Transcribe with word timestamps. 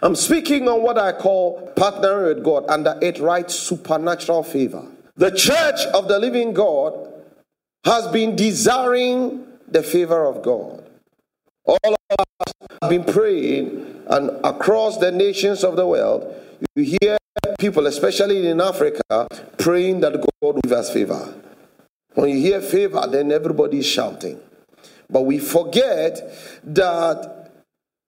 I'm 0.00 0.14
speaking 0.14 0.68
on 0.68 0.82
what 0.82 0.98
I 0.98 1.12
call 1.12 1.72
partnering 1.74 2.36
with 2.36 2.44
God 2.44 2.66
under 2.68 2.98
it 3.00 3.18
right 3.18 3.50
supernatural 3.50 4.42
favor. 4.42 4.84
The 5.16 5.30
church 5.30 5.80
of 5.94 6.08
the 6.08 6.18
living 6.18 6.52
God 6.52 7.12
has 7.84 8.06
been 8.08 8.36
desiring 8.36 9.46
the 9.68 9.82
favor 9.82 10.26
of 10.26 10.42
God. 10.42 10.84
All 11.64 11.78
of 11.84 11.96
us 12.18 12.52
have 12.82 12.90
been 12.90 13.04
praying, 13.04 14.04
and 14.08 14.30
across 14.44 14.98
the 14.98 15.10
nations 15.10 15.64
of 15.64 15.76
the 15.76 15.86
world, 15.86 16.34
you 16.74 16.96
hear 17.00 17.16
people, 17.58 17.86
especially 17.86 18.46
in 18.46 18.60
Africa, 18.60 19.28
praying 19.58 20.00
that 20.00 20.12
God 20.12 20.30
will 20.42 20.52
give 20.54 20.72
us 20.72 20.92
favor. 20.92 21.34
When 22.14 22.28
you 22.28 22.38
hear 22.38 22.60
favor, 22.60 23.06
then 23.10 23.32
everybody 23.32 23.78
is 23.78 23.86
shouting. 23.86 24.40
But 25.08 25.22
we 25.22 25.38
forget 25.38 26.20
that 26.64 27.35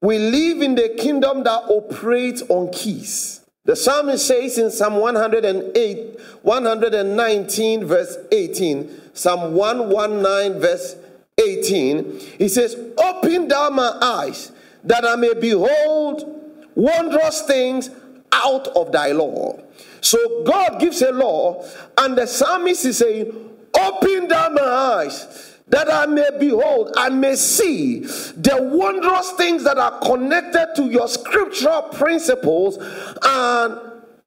we 0.01 0.19
live 0.19 0.63
in 0.63 0.75
the 0.75 0.95
kingdom 0.99 1.45
that 1.45 1.65
operates 1.69 2.43
on 2.49 2.73
keys. 2.73 3.45
The 3.65 3.77
psalmist 3.77 4.27
says 4.27 4.57
in 4.57 4.71
Psalm 4.71 4.97
108, 4.97 6.21
119, 6.43 7.85
verse 7.85 8.17
18, 8.33 9.01
Psalm 9.13 9.55
119, 9.55 10.61
verse 10.61 10.97
18, 11.39 12.19
he 12.39 12.49
says, 12.49 12.77
Open 12.97 13.49
down 13.49 13.75
my 13.75 13.99
eyes 14.01 14.53
that 14.85 15.05
I 15.05 15.17
may 15.17 15.35
behold 15.35 16.71
wondrous 16.75 17.43
things 17.43 17.91
out 18.33 18.69
of 18.69 18.93
thy 18.93 19.13
law. 19.13 19.61
So 20.01 20.45
God 20.45 20.81
gives 20.81 21.03
a 21.03 21.13
law, 21.13 21.65
and 21.99 22.17
the 22.17 22.27
psalmist 22.27 22.85
is 22.85 22.99
saying, 22.99 23.33
Open 23.79 24.29
down 24.29 24.55
my 24.55 24.63
eyes 24.63 25.58
that 25.71 25.93
I 25.93 26.07
may 26.07 26.29
behold, 26.39 26.93
I 26.97 27.09
may 27.11 27.37
see 27.37 28.01
the 28.01 28.59
wondrous 28.61 29.33
things 29.33 29.65
that 29.65 29.79
are 29.79 29.99
connected 30.01 30.73
to 30.77 30.85
your 30.85 31.09
scriptural 31.09 31.83
principles 31.83 32.79
and 33.23 33.79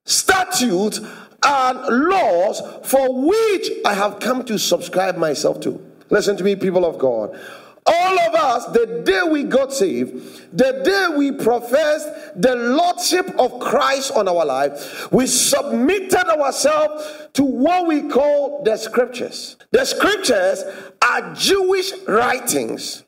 statutes 0.05 0.99
and 1.43 2.09
laws 2.09 2.61
for 2.83 3.25
which 3.25 3.70
I 3.85 3.93
have 3.93 4.20
come 4.20 4.43
to 4.45 4.59
subscribe 4.59 5.17
myself 5.17 5.59
to. 5.61 5.83
Listen 6.09 6.37
to 6.37 6.43
me, 6.43 6.55
people 6.55 6.85
of 6.85 6.99
God. 6.99 7.39
All 7.85 8.20
of 8.20 8.35
us, 8.35 8.65
the 8.68 9.01
day 9.04 9.24
we 9.29 9.43
got 9.43 9.74
saved, 9.74 10.55
the 10.55 10.82
day 10.84 11.15
we 11.18 11.32
professed 11.32 12.07
the 12.40 12.55
Lordship 12.55 13.27
of 13.40 13.60
Christ 13.60 14.12
on 14.15 14.27
our 14.27 14.46
life, 14.46 15.12
we 15.12 15.26
submitted 15.26 16.27
ourselves 16.40 17.29
to 17.34 17.43
what 17.43 17.88
we 17.88 18.07
call 18.07 18.63
the 18.63 18.77
scriptures. 18.77 19.57
The 19.71 19.85
scriptures 19.85 20.63
are 21.01 21.34
Jewish 21.34 21.91
writings 22.07 23.04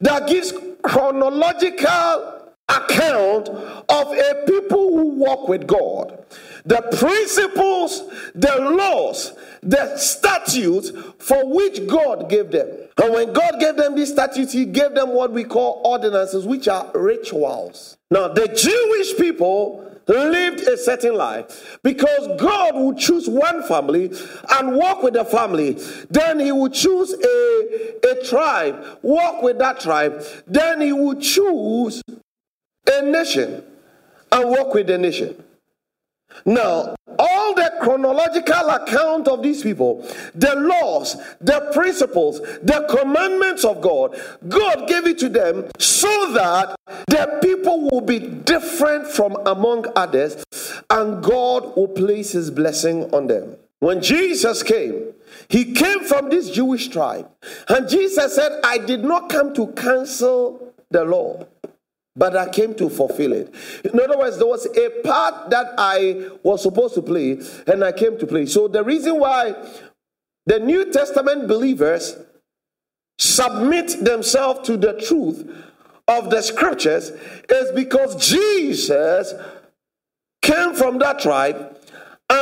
that 0.00 0.28
gives 0.28 0.52
chronological 0.82 2.47
account 2.68 3.48
of 3.48 4.12
a 4.12 4.44
people 4.46 4.96
who 4.96 5.08
walk 5.14 5.48
with 5.48 5.66
God. 5.66 6.24
The 6.64 6.82
principles, 6.98 8.02
the 8.34 8.56
laws, 8.76 9.32
the 9.62 9.96
statutes 9.96 10.92
for 11.18 11.48
which 11.54 11.86
God 11.86 12.28
gave 12.28 12.50
them. 12.50 12.68
And 12.98 13.14
when 13.14 13.32
God 13.32 13.58
gave 13.58 13.76
them 13.76 13.94
these 13.94 14.12
statutes, 14.12 14.52
He 14.52 14.66
gave 14.66 14.94
them 14.94 15.10
what 15.14 15.32
we 15.32 15.44
call 15.44 15.80
ordinances, 15.84 16.46
which 16.46 16.68
are 16.68 16.90
rituals. 16.94 17.96
Now, 18.10 18.28
the 18.28 18.48
Jewish 18.48 19.16
people 19.16 19.84
lived 20.06 20.60
a 20.60 20.76
certain 20.76 21.14
life 21.14 21.78
because 21.82 22.40
God 22.40 22.74
would 22.76 22.98
choose 22.98 23.28
one 23.28 23.62
family 23.62 24.10
and 24.50 24.76
walk 24.76 25.02
with 25.02 25.14
the 25.14 25.24
family. 25.24 25.72
Then 26.10 26.40
He 26.40 26.52
would 26.52 26.72
choose 26.72 27.12
a, 27.12 28.08
a 28.10 28.24
tribe, 28.24 28.84
walk 29.02 29.42
with 29.42 29.58
that 29.58 29.80
tribe. 29.80 30.22
Then 30.46 30.80
He 30.80 30.92
would 30.92 31.20
choose 31.20 32.02
a 32.90 33.02
nation 33.02 33.62
and 34.32 34.50
work 34.50 34.74
with 34.74 34.86
the 34.86 34.98
nation. 34.98 35.44
Now, 36.44 36.94
all 37.18 37.54
the 37.54 37.72
chronological 37.80 38.68
account 38.70 39.28
of 39.28 39.42
these 39.42 39.62
people, 39.62 40.06
the 40.34 40.54
laws, 40.54 41.16
the 41.40 41.70
principles, 41.72 42.40
the 42.62 42.86
commandments 42.88 43.64
of 43.64 43.80
God, 43.80 44.20
God 44.46 44.86
gave 44.88 45.06
it 45.06 45.18
to 45.18 45.28
them 45.28 45.68
so 45.78 46.32
that 46.34 46.76
the 47.08 47.38
people 47.42 47.88
will 47.90 48.02
be 48.02 48.18
different 48.18 49.06
from 49.06 49.36
among 49.46 49.86
others 49.96 50.44
and 50.90 51.22
God 51.22 51.76
will 51.76 51.88
place 51.88 52.32
his 52.32 52.50
blessing 52.50 53.12
on 53.12 53.26
them. 53.26 53.56
When 53.80 54.02
Jesus 54.02 54.62
came, 54.62 55.12
he 55.48 55.72
came 55.72 56.04
from 56.04 56.30
this 56.30 56.50
Jewish 56.50 56.88
tribe. 56.88 57.28
And 57.68 57.88
Jesus 57.88 58.34
said, 58.34 58.60
I 58.64 58.78
did 58.78 59.04
not 59.04 59.28
come 59.28 59.54
to 59.54 59.68
cancel 59.68 60.74
the 60.90 61.04
law 61.04 61.46
but 62.18 62.36
I 62.36 62.48
came 62.48 62.74
to 62.74 62.90
fulfill 62.90 63.32
it. 63.32 63.54
In 63.84 63.98
other 63.98 64.18
words, 64.18 64.36
there 64.38 64.46
was 64.46 64.66
a 64.66 64.90
part 65.02 65.50
that 65.50 65.74
I 65.78 66.28
was 66.42 66.62
supposed 66.62 66.94
to 66.94 67.02
play, 67.02 67.40
and 67.66 67.84
I 67.84 67.92
came 67.92 68.18
to 68.18 68.26
play. 68.26 68.44
So 68.46 68.66
the 68.68 68.82
reason 68.82 69.18
why 69.18 69.54
the 70.44 70.58
New 70.58 70.90
Testament 70.90 71.46
believers 71.46 72.16
submit 73.18 74.04
themselves 74.04 74.66
to 74.66 74.76
the 74.76 74.94
truth 74.94 75.48
of 76.08 76.30
the 76.30 76.42
scriptures 76.42 77.10
is 77.48 77.72
because 77.72 78.28
Jesus 78.28 79.32
came 80.42 80.74
from 80.74 80.98
that 80.98 81.20
tribe 81.20 81.77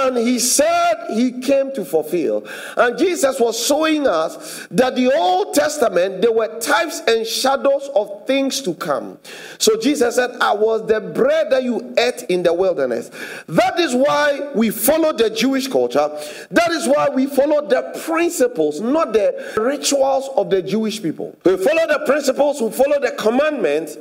and 0.06 0.16
he 0.16 0.38
said 0.38 0.94
he 1.10 1.32
came 1.40 1.72
to 1.74 1.84
fulfill. 1.84 2.46
And 2.76 2.98
Jesus 2.98 3.38
was 3.40 3.64
showing 3.64 4.06
us 4.06 4.66
that 4.70 4.96
the 4.96 5.12
Old 5.12 5.54
Testament, 5.54 6.22
there 6.22 6.32
were 6.32 6.58
types 6.60 7.00
and 7.06 7.26
shadows 7.26 7.88
of 7.94 8.26
things 8.26 8.60
to 8.62 8.74
come. 8.74 9.18
So 9.58 9.78
Jesus 9.80 10.16
said, 10.16 10.30
I 10.40 10.54
was 10.54 10.86
the 10.86 11.00
bread 11.00 11.50
that 11.50 11.62
you 11.62 11.94
ate 11.98 12.24
in 12.28 12.42
the 12.42 12.52
wilderness. 12.52 13.10
That 13.48 13.78
is 13.78 13.94
why 13.94 14.50
we 14.54 14.70
follow 14.70 15.12
the 15.12 15.30
Jewish 15.30 15.68
culture. 15.68 16.08
That 16.50 16.70
is 16.72 16.86
why 16.86 17.08
we 17.08 17.26
follow 17.26 17.66
the 17.66 18.00
principles, 18.04 18.80
not 18.80 19.12
the 19.12 19.54
rituals 19.56 20.28
of 20.36 20.50
the 20.50 20.62
Jewish 20.62 21.02
people. 21.02 21.36
We 21.44 21.56
follow 21.56 21.86
the 21.86 22.02
principles, 22.06 22.60
we 22.60 22.70
follow 22.70 23.00
the 23.00 23.12
commandments 23.12 23.96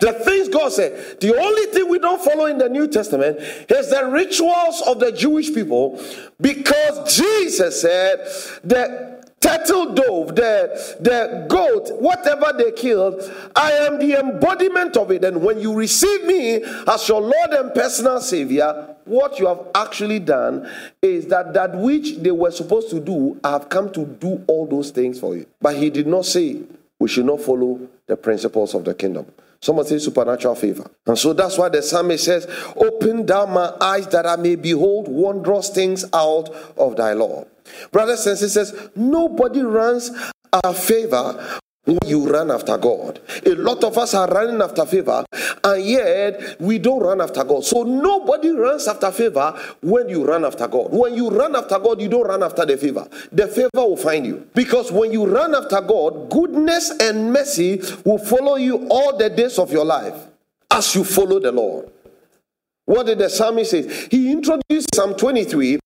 the 0.00 0.12
things 0.24 0.48
God 0.48 0.72
said. 0.72 1.20
The 1.20 1.36
only 1.36 1.66
thing 1.66 1.88
we 1.88 1.98
don't 1.98 2.22
follow 2.22 2.46
in 2.46 2.58
the 2.58 2.68
New 2.68 2.88
Testament 2.88 3.38
is 3.38 3.90
the 3.90 4.08
rituals 4.10 4.82
of 4.86 5.00
the 5.00 5.12
Jewish 5.12 5.52
people 5.52 6.02
because 6.40 7.16
Jesus 7.16 7.80
said 7.80 8.18
the 8.64 9.18
turtle 9.40 9.94
dove, 9.94 10.34
the, 10.34 10.96
the 11.00 11.46
goat, 11.48 11.90
whatever 12.00 12.52
they 12.56 12.72
killed, 12.72 13.22
I 13.54 13.72
am 13.72 13.98
the 13.98 14.14
embodiment 14.14 14.96
of 14.96 15.10
it. 15.10 15.24
And 15.24 15.42
when 15.42 15.60
you 15.60 15.74
receive 15.74 16.24
me 16.24 16.64
as 16.86 17.08
your 17.08 17.20
Lord 17.20 17.50
and 17.50 17.74
personal 17.74 18.20
Savior, 18.20 18.96
what 19.04 19.38
you 19.38 19.46
have 19.46 19.60
actually 19.74 20.18
done 20.18 20.68
is 21.00 21.26
that 21.28 21.54
that 21.54 21.74
which 21.76 22.18
they 22.18 22.30
were 22.30 22.50
supposed 22.50 22.90
to 22.90 23.00
do, 23.00 23.40
I 23.42 23.52
have 23.52 23.68
come 23.68 23.90
to 23.92 24.04
do 24.04 24.44
all 24.46 24.66
those 24.66 24.90
things 24.90 25.18
for 25.18 25.36
you. 25.36 25.46
But 25.60 25.76
he 25.76 25.90
did 25.90 26.06
not 26.06 26.26
say 26.26 26.62
we 26.98 27.08
should 27.08 27.26
not 27.26 27.40
follow 27.40 27.80
the 28.06 28.16
principles 28.16 28.74
of 28.74 28.84
the 28.84 28.94
kingdom. 28.94 29.26
Someone 29.60 29.86
say 29.86 29.98
supernatural 29.98 30.54
favor. 30.54 30.88
And 31.06 31.18
so 31.18 31.32
that's 31.32 31.58
why 31.58 31.68
the 31.68 31.82
psalmist 31.82 32.24
says, 32.24 32.46
Open 32.76 33.26
down 33.26 33.52
my 33.52 33.72
eyes 33.80 34.06
that 34.08 34.26
I 34.26 34.36
may 34.36 34.54
behold 34.54 35.08
wondrous 35.08 35.70
things 35.70 36.04
out 36.14 36.48
of 36.76 36.96
thy 36.96 37.12
law. 37.12 37.44
Brothers 37.90 38.26
and 38.26 38.38
sisters, 38.38 38.72
nobody 38.94 39.62
runs 39.62 40.10
a 40.52 40.72
favor 40.72 41.58
you 42.06 42.28
run 42.28 42.50
after 42.50 42.76
God. 42.76 43.20
A 43.46 43.54
lot 43.54 43.82
of 43.84 43.96
us 43.96 44.14
are 44.14 44.28
running 44.28 44.60
after 44.60 44.84
favor, 44.84 45.24
and 45.64 45.84
yet 45.84 46.60
we 46.60 46.78
don't 46.78 47.02
run 47.02 47.20
after 47.20 47.44
God. 47.44 47.64
So 47.64 47.82
nobody 47.82 48.50
runs 48.50 48.86
after 48.88 49.10
favor 49.10 49.58
when 49.82 50.08
you 50.08 50.24
run 50.24 50.44
after 50.44 50.68
God. 50.68 50.88
When 50.90 51.14
you 51.14 51.30
run 51.30 51.56
after 51.56 51.78
God, 51.78 52.00
you 52.00 52.08
don't 52.08 52.26
run 52.26 52.42
after 52.42 52.64
the 52.66 52.76
favor. 52.76 53.08
The 53.32 53.48
favor 53.48 53.68
will 53.74 53.96
find 53.96 54.26
you. 54.26 54.46
Because 54.54 54.92
when 54.92 55.12
you 55.12 55.26
run 55.26 55.54
after 55.54 55.80
God, 55.80 56.30
goodness 56.30 56.90
and 57.00 57.32
mercy 57.32 57.80
will 58.04 58.18
follow 58.18 58.56
you 58.56 58.86
all 58.88 59.16
the 59.16 59.30
days 59.30 59.58
of 59.58 59.72
your 59.72 59.84
life 59.84 60.26
as 60.70 60.94
you 60.94 61.04
follow 61.04 61.40
the 61.40 61.52
Lord. 61.52 61.90
What 62.84 63.04
did 63.06 63.18
the 63.18 63.28
psalmist 63.28 63.70
say? 63.70 64.08
He 64.10 64.32
introduced 64.32 64.94
Psalm 64.94 65.14
23, 65.14 65.78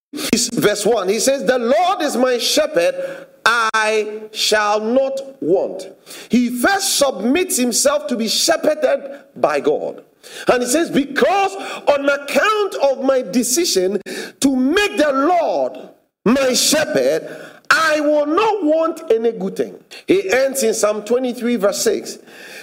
verse 0.54 0.86
1. 0.86 1.08
He 1.08 1.18
says, 1.18 1.44
The 1.44 1.58
Lord 1.58 2.00
is 2.00 2.16
my 2.16 2.38
shepherd, 2.38 3.26
I 3.44 4.28
shall 4.32 4.80
not 4.80 5.42
want. 5.42 5.88
He 6.30 6.50
first 6.50 6.98
submits 6.98 7.56
himself 7.56 8.06
to 8.08 8.16
be 8.16 8.28
shepherded 8.28 9.24
by 9.36 9.60
God. 9.60 10.04
And 10.48 10.62
he 10.62 10.68
says, 10.68 10.90
Because 10.90 11.54
on 11.88 12.08
account 12.08 12.74
of 12.82 13.04
my 13.04 13.22
decision 13.22 14.00
to 14.40 14.56
make 14.56 14.96
the 14.96 15.12
Lord 15.12 15.90
my 16.24 16.54
shepherd, 16.54 17.50
I 17.70 18.00
will 18.00 18.26
not 18.26 18.64
want 18.64 19.10
any 19.10 19.32
good 19.32 19.56
thing. 19.56 19.82
He 20.06 20.30
ends 20.30 20.62
in 20.62 20.74
Psalm 20.74 21.04
23, 21.04 21.56
verse 21.56 21.82
6. 21.82 22.18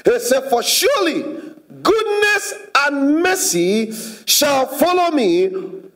He 0.06 0.20
said, 0.20 0.50
For 0.50 0.62
surely 0.62 1.24
goodness 1.81 2.54
and 2.78 3.22
mercy 3.22 3.92
shall 4.26 4.68
follow 4.68 5.12
me 5.12 5.50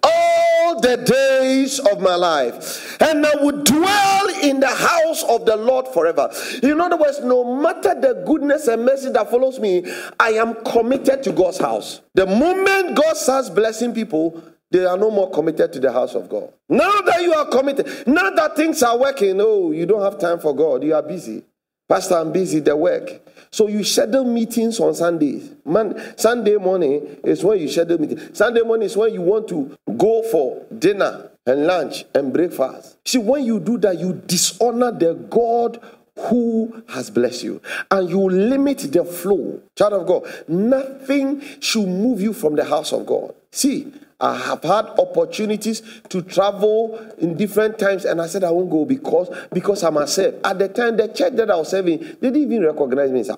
all 0.03 0.22
all 0.63 0.80
the 0.80 0.98
days 0.98 1.80
of 1.80 2.01
my 2.01 2.15
life, 2.15 3.00
and 3.01 3.25
I 3.25 3.36
would 3.42 3.63
dwell 3.63 4.30
in 4.42 4.60
the 4.60 4.68
house 4.68 5.24
of 5.24 5.45
the 5.45 5.56
Lord 5.56 5.88
forever. 5.89 6.31
In 6.62 6.80
other 6.80 6.98
words, 6.98 7.19
no 7.21 7.56
matter 7.62 8.00
the 8.00 8.24
goodness 8.25 8.68
and 8.68 8.86
mercy 8.86 9.10
that 9.12 9.30
follows 9.30 9.60
me, 9.60 9.86
I 10.19 10.30
am 10.31 10.56
committed 10.63 11.24
to 11.24 11.31
God's 11.31 11.60
house. 11.60 12.01
The 12.13 12.25
moment 12.25 12.95
God 12.98 13.15
starts 13.15 13.50
blessing 13.50 13.94
people, 13.94 14.42
they 14.71 14.86
are 14.86 14.98
no 14.98 15.12
more 15.12 15.30
committed 15.30 15.71
to 15.74 15.80
the 15.80 15.92
house 15.92 16.15
of 16.15 16.30
God. 16.30 16.51
Now 16.68 17.01
that 17.01 17.21
you 17.21 17.33
are 17.33 17.45
committed, 17.48 18.07
now 18.07 18.31
that 18.31 18.56
things 18.56 18.81
are 18.81 18.98
working, 18.98 19.38
oh, 19.39 19.71
you 19.71 19.86
don't 19.86 20.01
have 20.01 20.19
time 20.19 20.39
for 20.39 20.56
God. 20.56 20.83
You 20.83 20.95
are 20.95 21.04
busy. 21.04 21.44
Pastor, 21.88 22.16
I'm 22.16 22.31
busy, 22.31 22.59
the 22.59 22.75
work. 22.75 23.21
So 23.53 23.67
you 23.67 23.83
schedule 23.83 24.25
meetings 24.25 24.79
on 24.79 24.95
Sundays. 24.95 25.51
Man, 25.63 26.17
Sunday 26.17 26.55
morning 26.55 27.19
is 27.23 27.44
when 27.44 27.59
you 27.59 27.69
schedule 27.69 28.00
meetings. 28.00 28.35
Sunday 28.35 28.61
morning 28.61 28.88
is 28.88 28.97
when 28.97 29.13
you 29.13 29.21
want 29.21 29.47
to 29.50 29.77
go 29.95 30.23
for 30.31 30.65
dinner 30.79 31.29
and 31.45 31.67
lunch 31.67 32.03
and 32.15 32.33
breakfast. 32.33 32.97
See, 33.05 33.19
when 33.19 33.45
you 33.45 33.59
do 33.59 33.77
that, 33.77 34.00
you 34.00 34.13
dishonor 34.25 34.91
the 34.91 35.13
God 35.13 35.79
who 36.15 36.83
has 36.89 37.10
blessed 37.10 37.44
you 37.44 37.62
and 37.92 38.10
you 38.10 38.19
limit 38.30 38.80
the 38.92 39.04
flow. 39.04 39.62
Child 39.75 39.94
of 39.94 40.07
God, 40.07 40.44
nothing 40.48 41.42
should 41.60 41.88
move 41.88 42.21
you 42.21 42.33
from 42.33 42.56
the 42.56 42.63
house 42.63 42.94
of 42.94 43.06
God. 43.06 43.33
See, 43.51 43.92
I 44.19 44.38
have 44.38 44.63
had 44.63 44.86
opportunities 45.00 45.81
to 46.10 46.21
travel 46.21 46.98
in 47.18 47.36
different 47.36 47.77
times, 47.77 48.06
and 48.06 48.21
I 48.21 48.27
said 48.27 48.44
I 48.44 48.51
won't 48.51 48.69
go 48.69 48.86
because 48.86 49.30
because 49.51 49.83
I'm 49.83 49.98
a. 49.98 50.04
At 50.04 50.60
the 50.60 50.69
time, 50.69 50.95
the 50.95 51.10
church 51.10 51.33
that 51.33 51.51
I 51.51 51.57
was 51.57 51.69
serving, 51.69 52.00
they 52.21 52.30
didn't 52.30 52.44
even 52.54 52.63
recognize 52.63 53.12
me, 53.12 53.24
sir. 53.24 53.36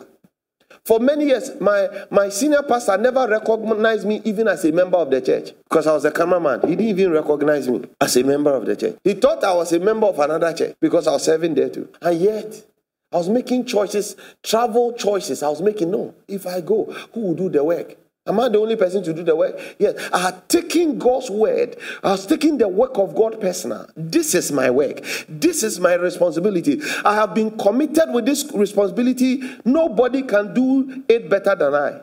For 0.85 0.99
many 0.99 1.25
years, 1.25 1.49
my, 1.59 1.89
my 2.11 2.29
senior 2.29 2.61
pastor 2.61 2.95
never 2.97 3.27
recognized 3.27 4.05
me 4.05 4.21
even 4.23 4.47
as 4.47 4.63
a 4.65 4.71
member 4.71 4.97
of 4.97 5.09
the 5.09 5.19
church 5.19 5.51
because 5.63 5.87
I 5.87 5.93
was 5.93 6.05
a 6.05 6.11
cameraman. 6.11 6.61
He 6.61 6.75
didn't 6.75 6.99
even 6.99 7.11
recognize 7.11 7.67
me 7.67 7.81
as 7.99 8.15
a 8.17 8.23
member 8.23 8.53
of 8.53 8.67
the 8.67 8.75
church. 8.75 8.95
He 9.03 9.15
thought 9.15 9.43
I 9.43 9.53
was 9.55 9.73
a 9.73 9.79
member 9.79 10.05
of 10.05 10.19
another 10.19 10.53
church 10.53 10.75
because 10.79 11.07
I 11.07 11.11
was 11.13 11.23
serving 11.23 11.55
there 11.55 11.69
too. 11.69 11.89
And 12.03 12.21
yet, 12.21 12.63
I 13.11 13.17
was 13.17 13.29
making 13.29 13.65
choices, 13.65 14.15
travel 14.43 14.93
choices. 14.93 15.41
I 15.41 15.49
was 15.49 15.59
making 15.59 15.89
no. 15.89 16.13
If 16.27 16.45
I 16.45 16.61
go, 16.61 16.85
who 17.13 17.21
will 17.21 17.33
do 17.33 17.49
the 17.49 17.63
work? 17.63 17.97
Am 18.27 18.39
I 18.39 18.49
the 18.49 18.57
only 18.57 18.75
person 18.75 19.03
to 19.03 19.13
do 19.13 19.23
the 19.23 19.35
work? 19.35 19.59
Yes. 19.77 20.09
I 20.11 20.19
had 20.19 20.49
taken 20.49 20.97
God's 20.97 21.29
word. 21.29 21.77
I 22.03 22.11
was 22.11 22.25
taking 22.25 22.57
the 22.57 22.67
work 22.67 22.97
of 22.97 23.15
God 23.15 23.39
personal. 23.39 23.87
This 23.95 24.33
is 24.33 24.51
my 24.51 24.71
work. 24.71 25.01
This 25.29 25.61
is 25.61 25.79
my 25.79 25.93
responsibility. 25.93 26.81
I 27.03 27.13
have 27.13 27.35
been 27.35 27.55
committed 27.57 28.09
with 28.11 28.25
this 28.25 28.51
responsibility. 28.51 29.43
Nobody 29.63 30.23
can 30.23 30.55
do 30.55 31.03
it 31.07 31.29
better 31.29 31.55
than 31.55 31.75
I. 31.75 32.01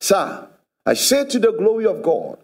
Sir, 0.00 0.46
I 0.86 0.94
say 0.94 1.24
to 1.26 1.38
the 1.40 1.50
glory 1.50 1.86
of 1.86 2.02
God, 2.02 2.38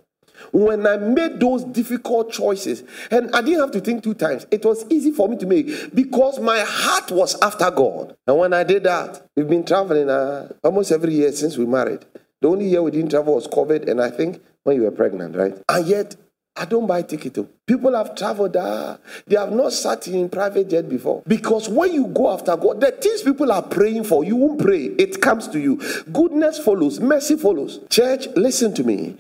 when 0.53 0.87
I 0.87 0.97
made 0.97 1.39
those 1.39 1.65
difficult 1.65 2.33
choices, 2.33 2.83
and 3.11 3.31
I 3.35 3.43
didn't 3.43 3.61
have 3.61 3.71
to 3.73 3.81
think 3.81 4.03
two 4.03 4.15
times, 4.15 4.47
it 4.51 4.65
was 4.65 4.85
easy 4.91 5.13
for 5.13 5.29
me 5.29 5.37
to 5.37 5.47
make 5.47 5.95
because 5.95 6.41
my 6.41 6.61
heart 6.67 7.11
was 7.11 7.41
after 7.43 7.71
God. 7.71 8.17
And 8.27 8.39
when 8.39 8.55
I 8.55 8.65
did 8.65 8.85
that, 8.85 9.27
we've 9.37 9.49
been 9.49 9.65
traveling 9.65 10.09
uh, 10.09 10.53
almost 10.65 10.91
every 10.91 11.15
year 11.15 11.31
since 11.33 11.57
we 11.57 11.67
married. 11.67 12.05
The 12.41 12.49
only 12.49 12.67
year 12.67 12.83
we 12.83 12.91
didn't 12.91 13.11
travel 13.11 13.35
was 13.35 13.47
COVID, 13.47 13.89
and 13.89 14.01
I 14.01 14.11
think 14.11 14.43
when 14.63 14.77
you 14.77 14.83
were 14.83 14.91
pregnant, 14.91 15.37
right? 15.37 15.55
And 15.69 15.87
yet, 15.87 16.17
I 16.57 16.65
don't 16.65 16.87
buy 16.87 17.03
ticket. 17.03 17.39
People 17.67 17.95
have 17.95 18.15
traveled. 18.15 18.57
Ah, 18.57 18.99
they 19.27 19.37
have 19.37 19.53
not 19.53 19.73
sat 19.73 20.09
in 20.09 20.29
private 20.29 20.69
jet 20.69 20.89
before. 20.89 21.23
Because 21.27 21.69
when 21.69 21.93
you 21.93 22.07
go 22.09 22.33
after 22.33 22.57
God, 22.57 22.81
the 22.81 22.91
things 22.91 23.23
people 23.23 23.53
are 23.53 23.63
praying 23.63 24.05
for, 24.05 24.25
you 24.25 24.37
won't 24.37 24.61
pray. 24.61 24.87
It 24.99 25.23
comes 25.23 25.49
to 25.49 25.61
you. 25.61 25.77
Goodness 26.13 26.59
follows, 26.59 27.01
mercy 27.01 27.37
follows. 27.37 27.81
Church, 27.89 28.27
listen 28.37 28.75
to 28.75 28.85
me. 28.85 29.17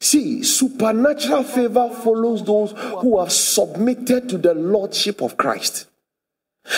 See, 0.00 0.42
supernatural 0.42 1.44
favor 1.44 1.88
follows 1.90 2.44
those 2.44 2.72
who 3.00 3.18
have 3.18 3.32
submitted 3.32 4.28
to 4.28 4.38
the 4.38 4.54
lordship 4.54 5.22
of 5.22 5.36
Christ 5.36 5.86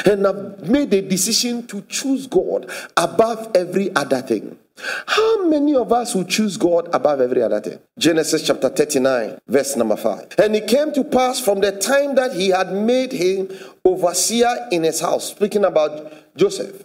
and 0.05 0.25
have 0.25 0.69
made 0.69 0.94
a 0.94 1.02
decision 1.02 1.67
to 1.67 1.82
choose 1.82 2.26
God 2.26 2.70
above 2.96 3.50
every 3.55 3.94
other 3.96 4.23
thing. 4.23 4.58
How 5.07 5.45
many 5.45 5.75
of 5.75 5.93
us 5.93 6.15
will 6.15 6.25
choose 6.25 6.57
God 6.57 6.89
above 6.93 7.21
every 7.21 7.43
other 7.43 7.61
thing? 7.61 7.79
Genesis 7.99 8.47
chapter 8.47 8.69
39, 8.69 9.39
verse 9.49 9.77
number 9.77 9.97
5. 9.97 10.37
And 10.39 10.55
it 10.55 10.69
came 10.69 10.93
to 10.93 11.05
pass 11.05 11.41
from 11.41 11.61
the 11.61 11.73
time 11.73 12.15
that 12.15 12.33
he 12.33 12.49
had 12.51 12.73
made 12.73 13.13
him 13.13 13.51
overseer 13.85 14.69
in 14.71 14.85
his 14.85 15.01
house, 15.01 15.31
speaking 15.31 15.65
about 15.65 16.37
Joseph, 16.37 16.85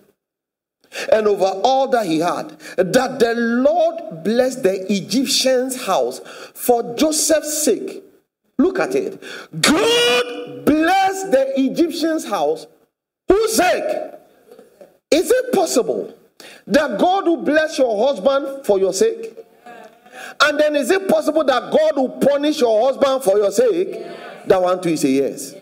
and 1.12 1.28
over 1.28 1.45
all 1.45 1.88
that 1.90 2.06
he 2.06 2.19
had, 2.19 2.57
that 2.78 3.19
the 3.19 3.34
Lord 3.36 4.24
blessed 4.24 4.63
the 4.63 4.92
Egyptian's 4.92 5.86
house 5.86 6.22
for 6.54 6.96
Joseph's 6.96 7.63
sake. 7.63 8.04
Look 8.57 8.80
at 8.80 8.96
it. 8.96 9.22
God 9.60 10.66
blessed 10.66 11.31
the 11.31 11.54
Egyptian's 11.60 12.25
house. 12.25 12.68
Whose 13.28 13.56
sake? 13.56 14.12
Is 15.10 15.31
it 15.31 15.54
possible 15.54 16.16
that 16.68 17.00
God 17.00 17.25
will 17.25 17.38
bless 17.38 17.77
your 17.77 18.07
husband 18.07 18.65
for 18.65 18.80
your 18.80 18.94
sake? 18.94 19.38
And 20.42 20.60
then 20.60 20.75
is 20.75 20.89
it 20.92 21.07
possible 21.07 21.44
that 21.44 21.71
God 21.71 21.95
will 21.95 22.10
punish 22.10 22.60
your 22.60 22.86
husband 22.88 23.24
for 23.24 23.38
your 23.38 23.51
sake? 23.51 24.06
That 24.48 24.62
one 24.62 24.81
too 24.81 24.89
is 24.89 25.04
a 25.04 25.10
yes. 25.10 25.56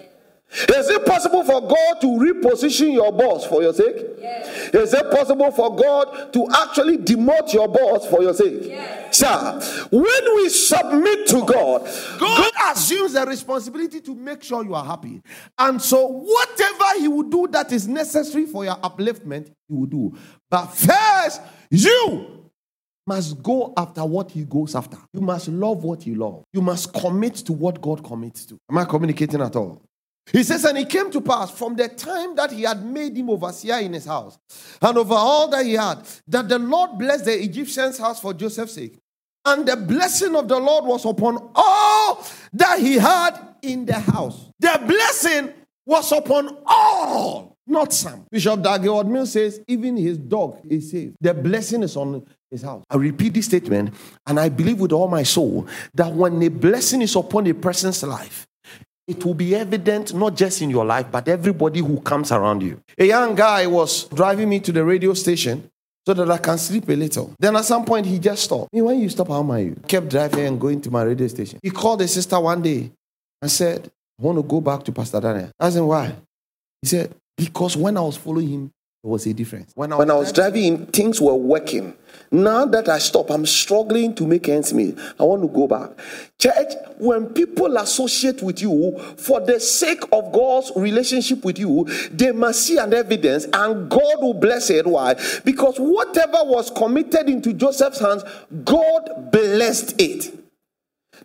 Is 0.52 0.90
it 0.90 1.06
possible 1.06 1.44
for 1.44 1.62
God 1.62 2.02
to 2.02 2.08
reposition 2.08 2.92
your 2.92 3.12
boss 3.14 3.46
for 3.46 3.62
your 3.62 3.74
sake? 3.74 3.96
Yes. 4.20 4.74
Is 4.74 4.94
it 4.94 5.10
possible 5.10 5.50
for 5.52 5.74
God 5.76 6.34
to 6.34 6.48
actually 6.54 6.98
demote 6.98 7.54
your 7.54 7.70
boss 7.70 8.06
for 8.08 8.22
your 8.22 8.34
sake? 8.34 8.64
Yes. 8.64 9.18
Sir, 9.18 9.88
when 9.92 10.36
we 10.36 10.50
submit 10.50 11.28
to 11.28 11.46
God, 11.46 11.90
God 12.20 12.52
assumes 12.70 13.14
the 13.14 13.26
responsibility 13.26 14.02
to 14.02 14.14
make 14.14 14.44
sure 14.44 14.64
you 14.64 14.76
are 14.76 14.84
happy. 14.84 15.22
And 15.58 15.82
so, 15.82 16.08
whatever 16.08 17.00
He 17.00 17.08
will 17.08 17.30
do 17.30 17.48
that 17.52 17.72
is 17.72 17.88
necessary 17.88 18.46
for 18.46 18.66
your 18.66 18.76
upliftment, 18.76 19.48
He 19.70 19.74
will 19.74 19.86
do. 19.86 20.18
But 20.50 20.68
first, 20.68 21.42
you 21.70 22.50
must 23.08 23.42
go 23.42 23.74
after 23.78 24.04
what 24.04 24.32
He 24.32 24.44
goes 24.44 24.76
after. 24.76 24.98
You 25.14 25.22
must 25.22 25.48
love 25.48 25.84
what 25.86 26.06
you 26.06 26.16
love. 26.16 26.44
You 26.52 26.62
must 26.62 26.94
commit 26.94 27.36
to 27.36 27.54
what 27.54 27.82
God 27.82 28.04
commits 28.04 28.46
to. 28.48 28.58
Am 28.70 28.78
I 28.78 28.86
communicating 28.86 29.42
at 29.42 29.56
all? 29.56 29.82
He 30.32 30.44
says, 30.44 30.64
and 30.66 30.78
it 30.78 30.90
came 30.90 31.12
to 31.12 31.20
pass 31.20 31.52
from 31.52 31.76
the 31.76 31.88
time 31.90 32.36
that 32.36 32.52
he 32.52 32.62
had 32.62 32.86
made 32.86 33.18
him 33.18 33.30
overseer 33.30 33.80
in 33.80 33.94
his 33.94 34.06
house, 34.06 34.38
and 34.82 34.98
over 34.98 35.16
all 35.16 35.48
that 35.50 35.66
he 35.66 35.74
had, 35.74 36.08
that 36.28 36.48
the 36.48 36.60
Lord 36.60 36.98
blessed 36.98 37.26
the 37.26 37.44
Egyptian's 37.44 37.98
house 37.98 38.22
for 38.22 38.34
Joseph's 38.34 38.74
sake. 38.74 38.98
And 39.44 39.68
the 39.68 39.76
blessing 39.76 40.36
of 40.36 40.48
the 40.48 40.60
Lord 40.60 40.86
was 40.86 41.04
upon 41.04 41.52
all 41.56 42.26
that 42.54 42.80
he 42.80 42.94
had 42.94 43.56
in 43.64 43.86
the 43.86 43.96
house. 43.96 44.52
The 44.60 44.80
blessing 44.86 45.54
was 45.86 46.12
upon 46.12 46.60
all, 46.68 47.58
not 47.66 47.92
some. 47.92 48.26
Bishop 48.30 48.62
Dag 48.62 48.82
Heward-Mills 48.82 49.32
says, 49.32 49.60
even 49.68 49.98
his 49.98 50.20
dog 50.20 50.60
is 50.70 50.92
saved. 50.92 51.16
The 51.20 51.34
blessing 51.34 51.82
is 51.82 51.98
on 51.98 52.24
his 52.52 52.62
house. 52.62 52.84
I 52.90 52.98
repeat 52.98 53.34
this 53.34 53.48
statement, 53.48 53.96
and 54.28 54.40
I 54.40 54.50
believe 54.50 54.80
with 54.80 54.92
all 54.92 55.08
my 55.08 55.24
soul 55.24 55.68
that 55.96 56.14
when 56.14 56.42
a 56.44 56.50
blessing 56.50 57.02
is 57.02 57.16
upon 57.16 57.48
a 57.48 57.54
person's 57.54 58.04
life, 58.04 58.46
it 59.08 59.24
will 59.26 59.34
be 59.34 59.56
evident 59.56 60.14
not 60.14 60.36
just 60.36 60.62
in 60.62 60.70
your 60.70 60.86
life, 60.86 61.08
but 61.12 61.28
everybody 61.28 61.80
who 61.80 62.00
comes 62.02 62.32
around 62.32 62.62
you. 62.62 62.82
A 62.98 63.06
young 63.06 63.36
guy 63.36 63.68
was 63.68 64.06
driving 64.06 64.50
me 64.50 64.60
to 64.62 64.72
the 64.72 64.84
radio 64.84 65.14
station 65.14 65.70
so 66.06 66.14
that 66.14 66.30
I 66.30 66.38
can 66.38 66.58
sleep 66.58 66.88
a 66.90 66.94
little. 66.94 67.36
Then 67.40 67.56
at 67.56 67.66
some 67.66 67.86
point, 67.86 68.06
he 68.06 68.20
just 68.20 68.44
stopped. 68.44 68.74
Me, 68.74 68.82
when 68.82 69.00
you 69.00 69.10
stop, 69.10 69.28
how 69.28 69.42
am 69.42 69.52
I? 69.52 69.74
Kept 69.88 70.10
driving 70.10 70.46
and 70.46 70.60
going 70.60 70.82
to 70.82 70.92
my 70.92 71.04
radio 71.04 71.28
station. 71.28 71.60
He 71.62 71.70
called 71.70 72.02
his 72.02 72.14
sister 72.14 72.40
one 72.40 72.62
day 72.62 72.92
and 73.42 73.52
said, 73.52 73.92
I 74.20 74.24
want 74.24 74.38
to 74.38 74.44
go 74.44 74.62
back 74.62 74.84
to 74.84 74.92
Pastor 74.92 75.20
Daniel. 75.20 75.52
I 75.60 75.70
said, 75.70 75.82
why? 75.82 76.16
He 76.82 76.88
said, 76.88 77.14
because 77.38 77.78
when 77.78 77.98
I 77.98 78.02
was 78.02 78.18
following 78.18 78.50
him, 78.50 78.72
was 79.04 79.26
a 79.26 79.34
difference. 79.34 79.72
When 79.76 79.92
I 79.92 79.96
was, 79.96 80.00
when 80.00 80.12
I 80.12 80.14
was 80.14 80.32
driving, 80.32 80.86
things 80.88 81.20
were 81.20 81.34
working. 81.34 81.96
Now 82.30 82.66
that 82.66 82.88
I 82.88 83.00
stop, 83.00 83.32
I'm 83.32 83.46
struggling 83.46 84.14
to 84.16 84.28
make 84.28 84.48
ends 84.48 84.74
meet. 84.74 84.98
I 85.20 85.24
want 85.24 85.42
to 85.42 85.48
go 85.48 85.68
back. 85.68 85.90
Church, 86.38 86.74
when 86.98 87.28
people 87.28 87.78
associate 87.78 88.44
with 88.44 88.62
you 88.62 88.98
for 89.18 89.42
the 89.42 89.60
sake 89.60 90.04
of 90.12 90.32
God's 90.32 90.72
relationship 90.76 91.44
with 91.44 91.58
you, 91.58 91.86
they 92.12 92.32
must 92.32 92.66
see 92.68 92.78
an 92.78 92.94
evidence 92.94 93.46
and 93.46 93.90
God 93.90 94.22
will 94.22 94.36
bless 94.36 94.70
it. 94.70 94.86
Why? 94.86 95.16
Because 95.44 95.78
whatever 95.78 96.38
was 96.44 96.70
committed 96.70 97.28
into 97.28 97.54
Joseph's 97.54 98.00
hands, 98.00 98.24
God 98.64 99.32
blessed 99.32 100.00
it. 100.00 100.41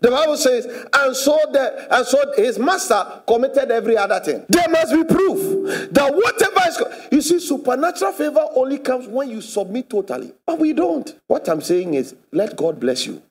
The 0.00 0.10
Bible 0.10 0.36
says, 0.36 0.66
and 0.92 1.16
so 1.16 1.38
the 1.52 1.86
and 1.90 2.06
so 2.06 2.32
his 2.36 2.58
master 2.58 3.22
committed 3.26 3.70
every 3.70 3.96
other 3.96 4.20
thing. 4.20 4.44
There 4.48 4.68
must 4.68 4.92
be 4.92 5.04
proof 5.04 5.90
that 5.92 6.14
whatever 6.14 6.60
is 6.68 7.10
you 7.10 7.22
see, 7.22 7.38
supernatural 7.38 8.12
favor 8.12 8.46
only 8.54 8.78
comes 8.78 9.06
when 9.06 9.30
you 9.30 9.40
submit 9.40 9.88
totally. 9.88 10.32
But 10.44 10.58
we 10.58 10.72
don't. 10.72 11.14
What 11.26 11.48
I'm 11.48 11.60
saying 11.62 11.94
is, 11.94 12.14
let 12.32 12.56
God 12.56 12.78
bless 12.78 13.06
you. 13.06 13.22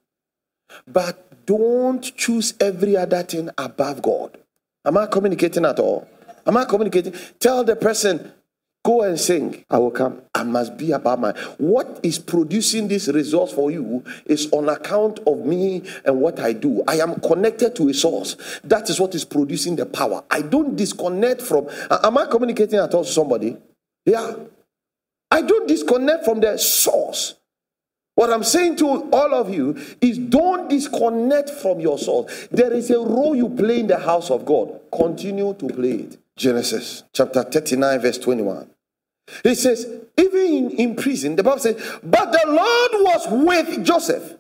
But 0.88 1.46
don't 1.46 2.02
choose 2.16 2.54
every 2.60 2.98
other 2.98 3.22
thing 3.24 3.50
above 3.58 4.02
God. 4.02 4.38
Am 4.84 4.98
I 4.98 5.06
communicating 5.08 5.66
at 5.66 5.80
all? 5.80 6.08
Am 6.46 6.58
I 6.58 6.66
communicating? 6.66 7.14
Tell 7.40 7.64
the 7.64 7.76
person, 7.76 8.32
Go 8.86 9.02
and 9.02 9.20
sing. 9.20 9.66
I 9.68 9.80
will 9.80 9.90
come. 9.90 10.22
I 10.36 10.44
must 10.44 10.78
be 10.78 10.92
about 10.92 11.20
my. 11.20 11.32
What 11.58 12.00
is 12.04 12.20
producing 12.20 12.88
this 12.88 13.08
results 13.08 13.52
for 13.52 13.72
you 13.72 14.04
is 14.28 14.48
on 14.52 14.70
account 14.70 15.22
of 15.26 15.40
me 15.40 15.82
and 16.06 16.22
what 16.22 16.40
I 16.40 16.54
do. 16.54 16.84
I 16.88 16.98
am 17.00 17.20
connected 17.20 17.76
to 17.78 17.90
a 17.90 17.96
source. 17.96 18.38
That 18.64 18.88
is 18.92 19.00
what 19.00 19.16
is 19.16 19.26
producing 19.26 19.76
the 19.76 19.88
power. 19.88 20.24
I 20.30 20.44
don't 20.44 20.76
disconnect 20.76 21.42
from. 21.42 21.68
Am 21.90 22.16
I 22.16 22.28
communicating 22.28 22.78
at 22.78 22.94
all 22.94 23.04
to 23.04 23.12
somebody? 23.12 23.58
Yeah. 24.06 24.36
I 25.32 25.42
don't 25.42 25.68
disconnect 25.68 26.24
from 26.24 26.42
the 26.42 26.56
source. 26.60 27.34
What 28.14 28.32
I'm 28.32 28.44
saying 28.44 28.76
to 28.78 29.10
all 29.12 29.34
of 29.34 29.52
you 29.52 29.82
is 30.00 30.20
don't 30.20 30.70
disconnect 30.70 31.50
from 31.50 31.80
your 31.80 31.98
source. 31.98 32.48
There 32.52 32.72
is 32.72 32.92
a 32.92 33.00
role 33.00 33.36
you 33.36 33.50
play 33.50 33.80
in 33.80 33.88
the 33.88 33.98
house 33.98 34.30
of 34.30 34.46
God. 34.46 34.80
Continue 34.96 35.56
to 35.56 35.68
play 35.70 35.92
it. 35.92 36.18
Genesis 36.38 37.02
chapter 37.14 37.42
39, 37.44 38.00
verse 38.00 38.20
21. 38.20 38.70
He 39.44 39.56
says, 39.56 39.86
even 40.18 40.40
in, 40.42 40.72
in 40.72 40.96
prison, 40.96 41.36
the 41.36 41.44
Bible 41.44 41.60
says, 41.60 41.76
but 42.04 42.32
the 42.32 42.44
Lord 42.46 42.92
was 43.04 43.46
with 43.46 43.86
Joseph 43.86 44.36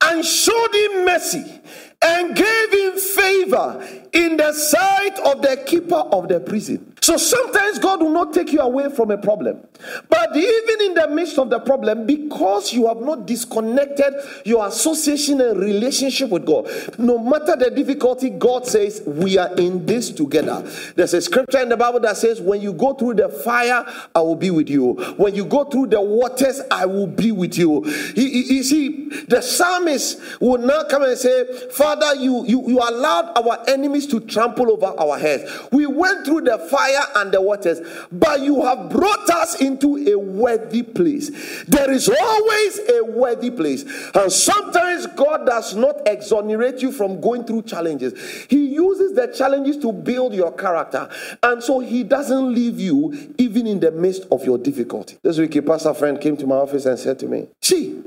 and 0.00 0.24
showed 0.24 0.74
him 0.74 1.04
mercy 1.04 1.60
and 2.00 2.36
gave 2.36 2.72
him 2.72 2.96
favor 2.96 4.04
in 4.12 4.36
the 4.36 4.52
sight 4.52 5.18
of 5.20 5.42
the 5.42 5.62
keeper 5.66 5.96
of 5.96 6.28
the 6.28 6.40
prison. 6.40 6.94
So 7.00 7.16
sometimes 7.16 7.78
God 7.78 8.00
will 8.00 8.12
not 8.12 8.32
take 8.32 8.52
you 8.52 8.60
away 8.60 8.90
from 8.94 9.10
a 9.10 9.18
problem. 9.18 9.66
But 10.08 10.36
even 10.36 10.80
in 10.82 10.94
the 10.94 11.08
midst 11.08 11.38
of 11.38 11.50
the 11.50 11.60
problem, 11.60 12.06
because 12.06 12.72
you 12.72 12.88
have 12.88 12.98
not 12.98 13.26
disconnected 13.26 14.14
your 14.44 14.66
association 14.66 15.40
and 15.40 15.58
relationship 15.58 16.30
with 16.30 16.44
God, 16.44 16.68
no 16.98 17.18
matter 17.18 17.56
the 17.56 17.70
difficulty, 17.70 18.30
God 18.30 18.66
says, 18.66 19.02
We 19.06 19.38
are 19.38 19.54
in 19.56 19.86
this 19.86 20.10
together. 20.10 20.68
There's 20.96 21.14
a 21.14 21.20
scripture 21.20 21.60
in 21.60 21.68
the 21.68 21.76
Bible 21.76 22.00
that 22.00 22.16
says, 22.16 22.40
When 22.40 22.60
you 22.60 22.72
go 22.72 22.94
through 22.94 23.14
the 23.14 23.28
fire, 23.28 23.86
I 24.14 24.20
will 24.20 24.36
be 24.36 24.50
with 24.50 24.68
you. 24.68 24.94
When 25.16 25.34
you 25.34 25.44
go 25.44 25.64
through 25.64 25.88
the 25.88 26.00
waters, 26.00 26.60
I 26.70 26.86
will 26.86 27.06
be 27.06 27.32
with 27.32 27.56
you. 27.56 27.86
You 28.14 28.62
see, 28.62 29.08
the 29.28 29.40
psalmist 29.40 30.20
will 30.40 30.58
now 30.58 30.84
come 30.84 31.04
and 31.04 31.16
say, 31.16 31.44
Father, 31.88 32.20
you, 32.20 32.44
you, 32.46 32.68
you 32.68 32.78
allowed 32.80 33.32
our 33.34 33.64
enemies 33.66 34.06
to 34.08 34.20
trample 34.20 34.70
over 34.70 34.94
our 35.00 35.18
heads. 35.18 35.50
We 35.72 35.86
went 35.86 36.26
through 36.26 36.42
the 36.42 36.58
fire 36.58 37.02
and 37.16 37.32
the 37.32 37.40
waters, 37.40 37.80
but 38.12 38.42
you 38.42 38.62
have 38.62 38.90
brought 38.90 39.30
us 39.30 39.58
into 39.62 39.96
a 39.96 40.18
worthy 40.18 40.82
place. 40.82 41.30
There 41.64 41.90
is 41.90 42.10
always 42.10 42.80
a 42.90 43.04
worthy 43.04 43.50
place. 43.50 43.84
And 44.14 44.30
sometimes 44.30 45.06
God 45.06 45.46
does 45.46 45.74
not 45.76 46.06
exonerate 46.06 46.82
you 46.82 46.92
from 46.92 47.22
going 47.22 47.44
through 47.44 47.62
challenges. 47.62 48.12
He 48.50 48.66
uses 48.66 49.14
the 49.14 49.28
challenges 49.28 49.78
to 49.78 49.90
build 49.90 50.34
your 50.34 50.52
character. 50.52 51.08
And 51.42 51.62
so 51.62 51.80
he 51.80 52.04
doesn't 52.04 52.54
leave 52.54 52.78
you 52.78 53.34
even 53.38 53.66
in 53.66 53.80
the 53.80 53.92
midst 53.92 54.26
of 54.30 54.44
your 54.44 54.58
difficulty. 54.58 55.16
This 55.22 55.38
week, 55.38 55.56
a 55.56 55.62
pastor 55.62 55.94
friend 55.94 56.20
came 56.20 56.36
to 56.36 56.46
my 56.46 56.56
office 56.56 56.84
and 56.84 56.98
said 56.98 57.18
to 57.20 57.26
me, 57.26 57.48
See, 57.62 58.04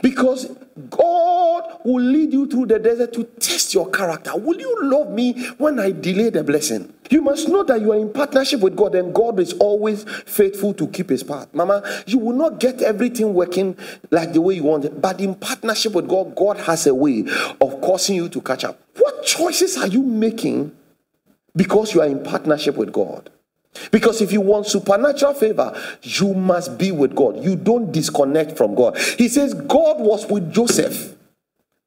because 0.00 0.56
God 0.90 1.53
will 1.84 2.02
lead 2.02 2.32
you 2.32 2.46
through 2.46 2.66
the 2.66 2.78
desert 2.78 3.12
to 3.12 3.24
test 3.24 3.74
your 3.74 3.90
character. 3.90 4.32
Will 4.34 4.58
you 4.58 4.90
love 4.90 5.10
me 5.10 5.46
when 5.58 5.78
I 5.78 5.90
delay 5.92 6.30
the 6.30 6.42
blessing? 6.42 6.92
You 7.10 7.20
must 7.20 7.48
know 7.48 7.62
that 7.64 7.80
you 7.82 7.92
are 7.92 7.96
in 7.96 8.10
partnership 8.12 8.60
with 8.60 8.74
God 8.74 8.94
and 8.94 9.14
God 9.14 9.38
is 9.38 9.52
always 9.54 10.04
faithful 10.04 10.72
to 10.74 10.88
keep 10.88 11.10
his 11.10 11.22
part. 11.22 11.54
Mama, 11.54 11.82
you 12.06 12.18
will 12.18 12.34
not 12.34 12.58
get 12.58 12.80
everything 12.80 13.34
working 13.34 13.76
like 14.10 14.32
the 14.32 14.40
way 14.40 14.54
you 14.54 14.64
want 14.64 14.86
it, 14.86 15.00
but 15.00 15.20
in 15.20 15.34
partnership 15.34 15.92
with 15.92 16.08
God, 16.08 16.34
God 16.34 16.56
has 16.60 16.86
a 16.86 16.94
way 16.94 17.26
of 17.60 17.80
causing 17.82 18.16
you 18.16 18.30
to 18.30 18.40
catch 18.40 18.64
up. 18.64 18.80
What 18.96 19.24
choices 19.24 19.76
are 19.76 19.86
you 19.86 20.02
making 20.02 20.72
because 21.54 21.94
you 21.94 22.00
are 22.00 22.06
in 22.06 22.22
partnership 22.24 22.76
with 22.76 22.92
God? 22.92 23.30
Because 23.90 24.22
if 24.22 24.32
you 24.32 24.40
want 24.40 24.66
supernatural 24.66 25.34
favor, 25.34 25.78
you 26.02 26.32
must 26.32 26.78
be 26.78 26.92
with 26.92 27.14
God. 27.14 27.42
You 27.44 27.56
don't 27.56 27.92
disconnect 27.92 28.56
from 28.56 28.74
God. 28.74 28.96
He 29.18 29.28
says 29.28 29.52
God 29.52 29.98
was 29.98 30.26
with 30.30 30.52
Joseph 30.52 31.13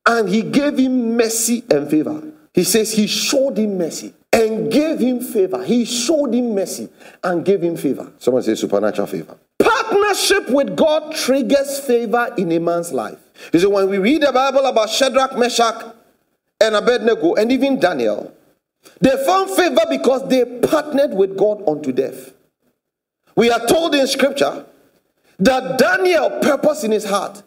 and 0.07 0.29
he 0.29 0.41
gave 0.41 0.77
him 0.77 1.17
mercy 1.17 1.63
and 1.69 1.89
favor. 1.89 2.23
He 2.53 2.63
says 2.63 2.93
he 2.93 3.05
showed 3.05 3.57
him 3.57 3.77
mercy 3.77 4.13
and 4.33 4.71
gave 4.71 4.99
him 4.99 5.19
favor. 5.19 5.63
He 5.63 5.85
showed 5.85 6.33
him 6.33 6.55
mercy 6.55 6.89
and 7.23 7.45
gave 7.45 7.61
him 7.61 7.75
favor. 7.75 8.11
Someone 8.17 8.41
say 8.41 8.55
supernatural 8.55 9.07
favor. 9.07 9.37
Partnership 9.59 10.49
with 10.49 10.75
God 10.75 11.13
triggers 11.13 11.79
favor 11.79 12.33
in 12.37 12.51
a 12.53 12.59
man's 12.59 12.93
life. 12.93 13.19
You 13.53 13.59
see, 13.59 13.67
when 13.67 13.89
we 13.89 13.97
read 13.97 14.21
the 14.23 14.31
Bible 14.31 14.65
about 14.65 14.89
Shadrach, 14.89 15.37
Meshach, 15.37 15.93
and 16.59 16.75
Abednego, 16.75 17.35
and 17.35 17.51
even 17.51 17.79
Daniel, 17.79 18.33
they 19.01 19.23
found 19.25 19.51
favor 19.51 19.81
because 19.89 20.27
they 20.29 20.45
partnered 20.45 21.13
with 21.13 21.37
God 21.37 21.67
unto 21.67 21.91
death. 21.91 22.31
We 23.35 23.51
are 23.51 23.65
told 23.67 23.93
in 23.93 24.07
scripture 24.07 24.65
that 25.39 25.77
Daniel 25.77 26.39
purposed 26.41 26.83
in 26.83 26.91
his 26.91 27.05
heart 27.05 27.43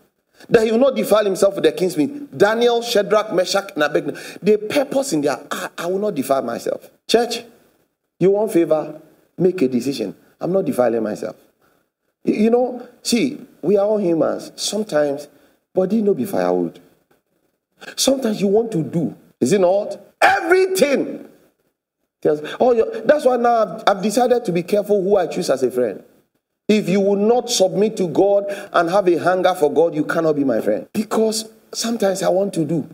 that 0.48 0.64
he 0.64 0.72
will 0.72 0.78
not 0.78 0.96
defile 0.96 1.24
himself 1.24 1.54
with 1.54 1.64
the 1.64 1.72
king's 1.72 1.96
meat. 1.96 2.36
Daniel, 2.36 2.82
Shadrach, 2.82 3.32
Meshach, 3.32 3.70
and 3.74 3.82
Abednego, 3.82 4.18
they 4.42 4.56
purpose 4.56 5.12
in 5.12 5.20
their 5.20 5.38
I, 5.78 5.86
will 5.86 5.98
not 5.98 6.14
defile 6.14 6.42
myself. 6.42 6.90
Church, 7.06 7.42
you 8.18 8.30
want 8.30 8.52
favor? 8.52 9.00
Make 9.38 9.62
a 9.62 9.68
decision. 9.68 10.14
I'm 10.40 10.52
not 10.52 10.64
defiling 10.64 11.02
myself. 11.02 11.36
You 12.24 12.50
know, 12.50 12.86
see, 13.02 13.40
we 13.62 13.76
are 13.76 13.86
all 13.86 13.98
humans. 13.98 14.52
Sometimes 14.56 15.28
body 15.74 16.02
no 16.02 16.14
be 16.14 16.24
firewood. 16.24 16.80
Sometimes 17.96 18.40
you 18.40 18.48
want 18.48 18.72
to 18.72 18.82
do, 18.82 19.16
is 19.40 19.52
it 19.52 19.60
not? 19.60 19.98
Everything 20.20 21.30
oh, 22.24 23.02
that's 23.04 23.24
why 23.24 23.36
now 23.36 23.82
I've 23.86 24.02
decided 24.02 24.44
to 24.44 24.52
be 24.52 24.62
careful 24.62 25.02
who 25.02 25.16
I 25.16 25.26
choose 25.26 25.50
as 25.50 25.62
a 25.62 25.70
friend. 25.70 26.02
If 26.70 26.88
you 26.88 27.00
will 27.00 27.16
not 27.16 27.50
submit 27.50 27.96
to 27.96 28.06
God 28.06 28.44
and 28.72 28.88
have 28.90 29.08
a 29.08 29.16
hunger 29.16 29.54
for 29.56 29.72
God, 29.72 29.92
you 29.92 30.04
cannot 30.04 30.36
be 30.36 30.44
my 30.44 30.60
friend. 30.60 30.86
Because 30.92 31.50
sometimes 31.72 32.22
I 32.22 32.28
want 32.28 32.54
to 32.54 32.64
do. 32.64 32.88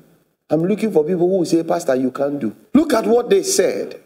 I'm 0.48 0.62
looking 0.64 0.90
for 0.90 1.04
people 1.04 1.28
who 1.28 1.44
say, 1.44 1.62
Pastor, 1.62 1.94
you 1.94 2.10
can't 2.10 2.40
do. 2.40 2.56
Look 2.72 2.94
at 2.94 3.04
what 3.04 3.28
they 3.28 3.42
said. 3.42 4.00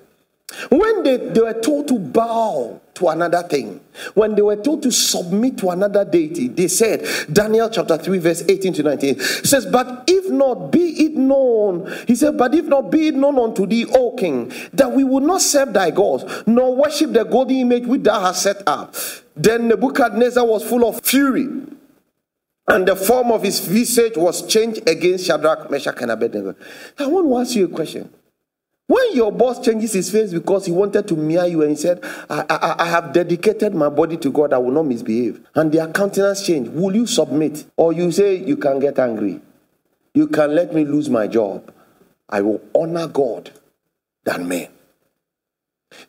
When 0.70 1.04
they, 1.04 1.16
they 1.18 1.40
were 1.40 1.60
told 1.60 1.86
to 1.86 1.98
bow 2.00 2.80
to 2.94 3.08
another 3.08 3.44
thing, 3.44 3.80
when 4.14 4.34
they 4.34 4.42
were 4.42 4.56
told 4.56 4.82
to 4.82 4.90
submit 4.90 5.58
to 5.58 5.70
another 5.70 6.04
deity, 6.04 6.48
they 6.48 6.66
said, 6.66 7.06
Daniel 7.32 7.70
chapter 7.70 7.96
3, 7.96 8.18
verse 8.18 8.42
18 8.48 8.72
to 8.72 8.82
19 8.82 9.20
says, 9.20 9.66
But 9.66 10.04
if 10.08 10.28
not, 10.28 10.72
be 10.72 11.04
it 11.04 11.12
known, 11.12 11.92
he 12.08 12.16
said, 12.16 12.36
But 12.36 12.56
if 12.56 12.64
not, 12.64 12.90
be 12.90 13.08
it 13.08 13.14
known 13.14 13.38
unto 13.38 13.66
thee, 13.66 13.86
O 13.94 14.16
king, 14.16 14.52
that 14.72 14.90
we 14.90 15.04
will 15.04 15.20
not 15.20 15.40
serve 15.40 15.72
thy 15.72 15.92
gods, 15.92 16.24
nor 16.48 16.74
worship 16.74 17.12
the 17.12 17.22
golden 17.22 17.56
image 17.56 17.86
which 17.86 18.02
thou 18.02 18.20
hast 18.20 18.42
set 18.42 18.62
up. 18.66 18.96
Then 19.40 19.68
Nebuchadnezzar 19.68 20.44
was 20.44 20.62
full 20.62 20.86
of 20.86 21.00
fury, 21.02 21.48
and 22.68 22.86
the 22.86 22.94
form 22.94 23.32
of 23.32 23.42
his 23.42 23.58
visage 23.60 24.14
was 24.14 24.46
changed 24.46 24.86
against 24.86 25.24
Shadrach, 25.24 25.70
Meshach, 25.70 25.96
and 26.02 26.10
Abednego. 26.10 26.54
I 26.98 27.06
want 27.06 27.26
to 27.26 27.38
ask 27.38 27.56
you 27.56 27.64
a 27.64 27.68
question. 27.68 28.10
When 28.86 29.14
your 29.14 29.32
boss 29.32 29.64
changes 29.64 29.94
his 29.94 30.10
face 30.10 30.30
because 30.30 30.66
he 30.66 30.72
wanted 30.72 31.08
to 31.08 31.16
mirror 31.16 31.46
you 31.46 31.62
and 31.62 31.70
he 31.70 31.76
said, 31.76 32.04
I, 32.28 32.44
I, 32.50 32.74
I, 32.80 32.86
have 32.88 33.14
dedicated 33.14 33.72
my 33.72 33.88
body 33.88 34.18
to 34.18 34.30
God, 34.30 34.52
I 34.52 34.58
will 34.58 34.72
not 34.72 34.82
misbehave, 34.82 35.40
and 35.54 35.72
their 35.72 35.86
countenance 35.88 36.44
changed, 36.44 36.72
will 36.72 36.94
you 36.94 37.06
submit? 37.06 37.64
Or 37.78 37.94
you 37.94 38.12
say, 38.12 38.34
You 38.44 38.58
can 38.58 38.78
get 38.78 38.98
angry. 38.98 39.40
You 40.12 40.26
can 40.26 40.54
let 40.54 40.74
me 40.74 40.84
lose 40.84 41.08
my 41.08 41.28
job. 41.28 41.72
I 42.28 42.42
will 42.42 42.60
honor 42.74 43.06
God 43.06 43.52
than 44.24 44.48
men. 44.48 44.68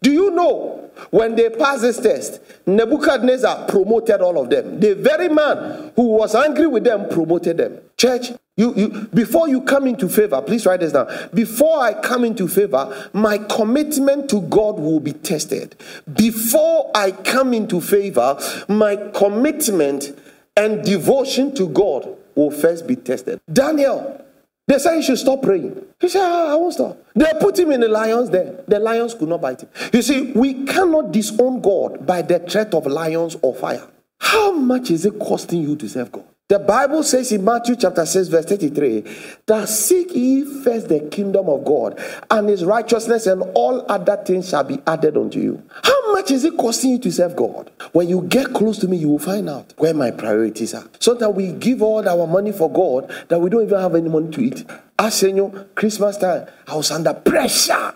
Do 0.01 0.11
you 0.11 0.31
know 0.31 0.89
when 1.09 1.35
they 1.35 1.49
passed 1.49 1.81
this 1.81 1.99
test, 1.99 2.39
Nebuchadnezzar 2.65 3.67
promoted 3.67 4.21
all 4.21 4.39
of 4.39 4.49
them. 4.49 4.79
The 4.79 4.93
very 4.95 5.29
man 5.29 5.91
who 5.95 6.07
was 6.07 6.35
angry 6.35 6.67
with 6.67 6.83
them 6.83 7.09
promoted 7.09 7.57
them. 7.57 7.79
Church, 7.97 8.31
you, 8.57 8.73
you 8.75 8.89
before 9.13 9.47
you 9.47 9.61
come 9.61 9.87
into 9.87 10.07
favor, 10.09 10.41
please 10.41 10.65
write 10.65 10.81
this 10.81 10.93
down. 10.93 11.07
Before 11.33 11.81
I 11.81 11.93
come 11.93 12.25
into 12.25 12.47
favor, 12.47 13.09
my 13.13 13.37
commitment 13.37 14.29
to 14.31 14.41
God 14.41 14.79
will 14.79 14.99
be 14.99 15.13
tested. 15.13 15.75
Before 16.13 16.91
I 16.93 17.11
come 17.11 17.53
into 17.53 17.81
favor, 17.81 18.37
my 18.67 18.97
commitment 19.13 20.17
and 20.57 20.83
devotion 20.83 21.55
to 21.55 21.67
God 21.69 22.17
will 22.35 22.51
first 22.51 22.87
be 22.87 22.95
tested. 22.95 23.39
Daniel, 23.51 24.23
they 24.67 24.79
said 24.79 24.95
he 24.95 25.01
should 25.01 25.17
stop 25.17 25.41
praying. 25.41 25.81
He 25.99 26.07
said, 26.07 26.21
I 26.21 26.55
won't 26.55 26.73
stop. 26.73 26.97
They 27.15 27.31
put 27.39 27.59
him 27.59 27.71
in 27.71 27.81
the 27.81 27.89
lions 27.89 28.29
there. 28.29 28.63
The 28.67 28.79
lions 28.79 29.13
could 29.13 29.29
not 29.29 29.41
bite 29.41 29.61
him. 29.61 29.69
You 29.91 30.01
see, 30.01 30.31
we 30.31 30.65
cannot 30.65 31.11
disown 31.11 31.61
God 31.61 32.05
by 32.05 32.21
the 32.21 32.39
threat 32.39 32.73
of 32.73 32.85
lions 32.85 33.35
or 33.41 33.55
fire. 33.55 33.87
How 34.19 34.51
much 34.51 34.91
is 34.91 35.05
it 35.05 35.19
costing 35.19 35.61
you 35.63 35.75
to 35.75 35.89
serve 35.89 36.11
God? 36.11 36.25
The 36.47 36.59
Bible 36.59 37.01
says 37.03 37.31
in 37.31 37.45
Matthew 37.45 37.77
chapter 37.77 38.05
6, 38.05 38.27
verse 38.27 38.45
33, 38.45 39.05
that 39.45 39.69
seek 39.69 40.13
ye 40.13 40.43
first 40.63 40.89
the 40.89 40.99
kingdom 40.99 41.47
of 41.47 41.63
God 41.63 41.97
and 42.29 42.49
his 42.49 42.65
righteousness, 42.65 43.25
and 43.25 43.41
all 43.55 43.85
other 43.89 44.17
things 44.17 44.49
shall 44.49 44.65
be 44.65 44.79
added 44.85 45.15
unto 45.15 45.39
you. 45.39 45.63
How 45.81 46.00
much 46.13 46.31
is 46.31 46.43
it 46.45 46.57
costing 46.57 46.91
you 46.91 46.99
to 46.99 47.11
serve 47.11 47.35
God? 47.35 47.71
When 47.91 48.07
you 48.07 48.21
get 48.23 48.53
close 48.53 48.77
to 48.79 48.87
me, 48.87 48.97
you 48.97 49.09
will 49.09 49.19
find 49.19 49.49
out 49.49 49.73
where 49.77 49.93
my 49.93 50.11
priorities 50.11 50.73
are. 50.73 50.87
Sometimes 50.99 51.35
we 51.35 51.51
give 51.51 51.81
all 51.81 52.07
our 52.07 52.27
money 52.27 52.51
for 52.51 52.71
God 52.71 53.11
that 53.27 53.39
we 53.39 53.49
don't 53.49 53.63
even 53.63 53.79
have 53.79 53.95
any 53.95 54.09
money 54.09 54.31
to 54.31 54.41
eat. 54.41 54.65
Ask 54.97 55.19
Senor, 55.19 55.67
Christmas 55.75 56.17
time, 56.17 56.47
I 56.67 56.75
was 56.75 56.91
under 56.91 57.13
pressure. 57.13 57.95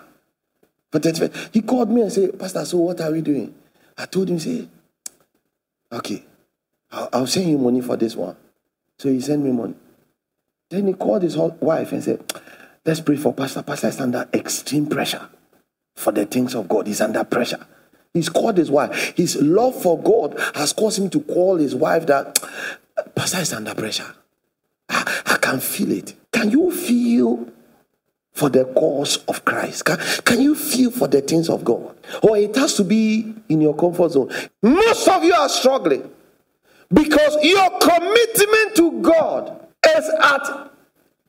But 0.91 1.05
he 1.51 1.61
called 1.61 1.91
me 1.91 2.01
and 2.01 2.11
said, 2.11 2.39
Pastor, 2.39 2.63
so 2.65 2.77
what 2.77 3.01
are 3.01 3.11
we 3.11 3.21
doing? 3.21 3.53
I 3.97 4.05
told 4.05 4.29
him, 4.29 4.39
say, 4.39 4.67
okay, 5.91 6.23
I'll, 6.91 7.09
I'll 7.11 7.27
send 7.27 7.49
you 7.49 7.57
money 7.57 7.81
for 7.81 7.97
this 7.97 8.15
one. 8.15 8.35
So 8.97 9.09
he 9.09 9.19
sent 9.19 9.43
me 9.43 9.51
money. 9.51 9.75
Then 10.69 10.87
he 10.87 10.93
called 10.93 11.23
his 11.23 11.37
wife 11.37 11.91
and 11.91 12.03
said, 12.03 12.33
let's 12.85 13.01
pray 13.01 13.17
for 13.17 13.33
Pastor. 13.33 13.61
Pastor 13.61 13.87
is 13.87 13.99
under 13.99 14.27
extreme 14.33 14.87
pressure 14.87 15.29
for 15.95 16.11
the 16.11 16.25
things 16.25 16.55
of 16.55 16.67
God. 16.67 16.87
He's 16.87 17.01
under 17.01 17.23
pressure. 17.23 17.65
He's 18.15 18.29
called 18.29 18.57
his 18.57 18.71
wife. 18.71 19.13
His 19.17 19.35
love 19.35 19.79
for 19.79 20.01
God 20.01 20.39
has 20.55 20.71
caused 20.71 20.97
him 20.97 21.09
to 21.09 21.19
call 21.19 21.57
his 21.57 21.75
wife 21.75 22.07
that 22.07 22.39
ah, 22.97 23.03
Pastor 23.13 23.39
is 23.39 23.51
under 23.51 23.75
pressure. 23.75 24.15
I, 24.87 25.21
I 25.25 25.37
can 25.37 25.59
feel 25.59 25.91
it. 25.91 26.15
Can 26.31 26.49
you 26.49 26.71
feel 26.71 27.49
for 28.31 28.49
the 28.49 28.63
cause 28.63 29.17
of 29.27 29.43
Christ? 29.43 29.83
Can, 29.83 29.97
can 30.23 30.39
you 30.41 30.55
feel 30.55 30.91
for 30.91 31.09
the 31.09 31.19
things 31.19 31.49
of 31.49 31.65
God? 31.65 31.93
Or 32.23 32.37
it 32.37 32.55
has 32.55 32.75
to 32.75 32.85
be 32.85 33.35
in 33.49 33.59
your 33.59 33.75
comfort 33.75 34.13
zone. 34.13 34.31
Most 34.63 35.09
of 35.09 35.21
you 35.25 35.33
are 35.33 35.49
struggling 35.49 36.09
because 36.93 37.37
your 37.43 37.69
commitment 37.81 38.75
to 38.77 39.01
God 39.01 39.67
is 39.89 40.09
at 40.23 40.71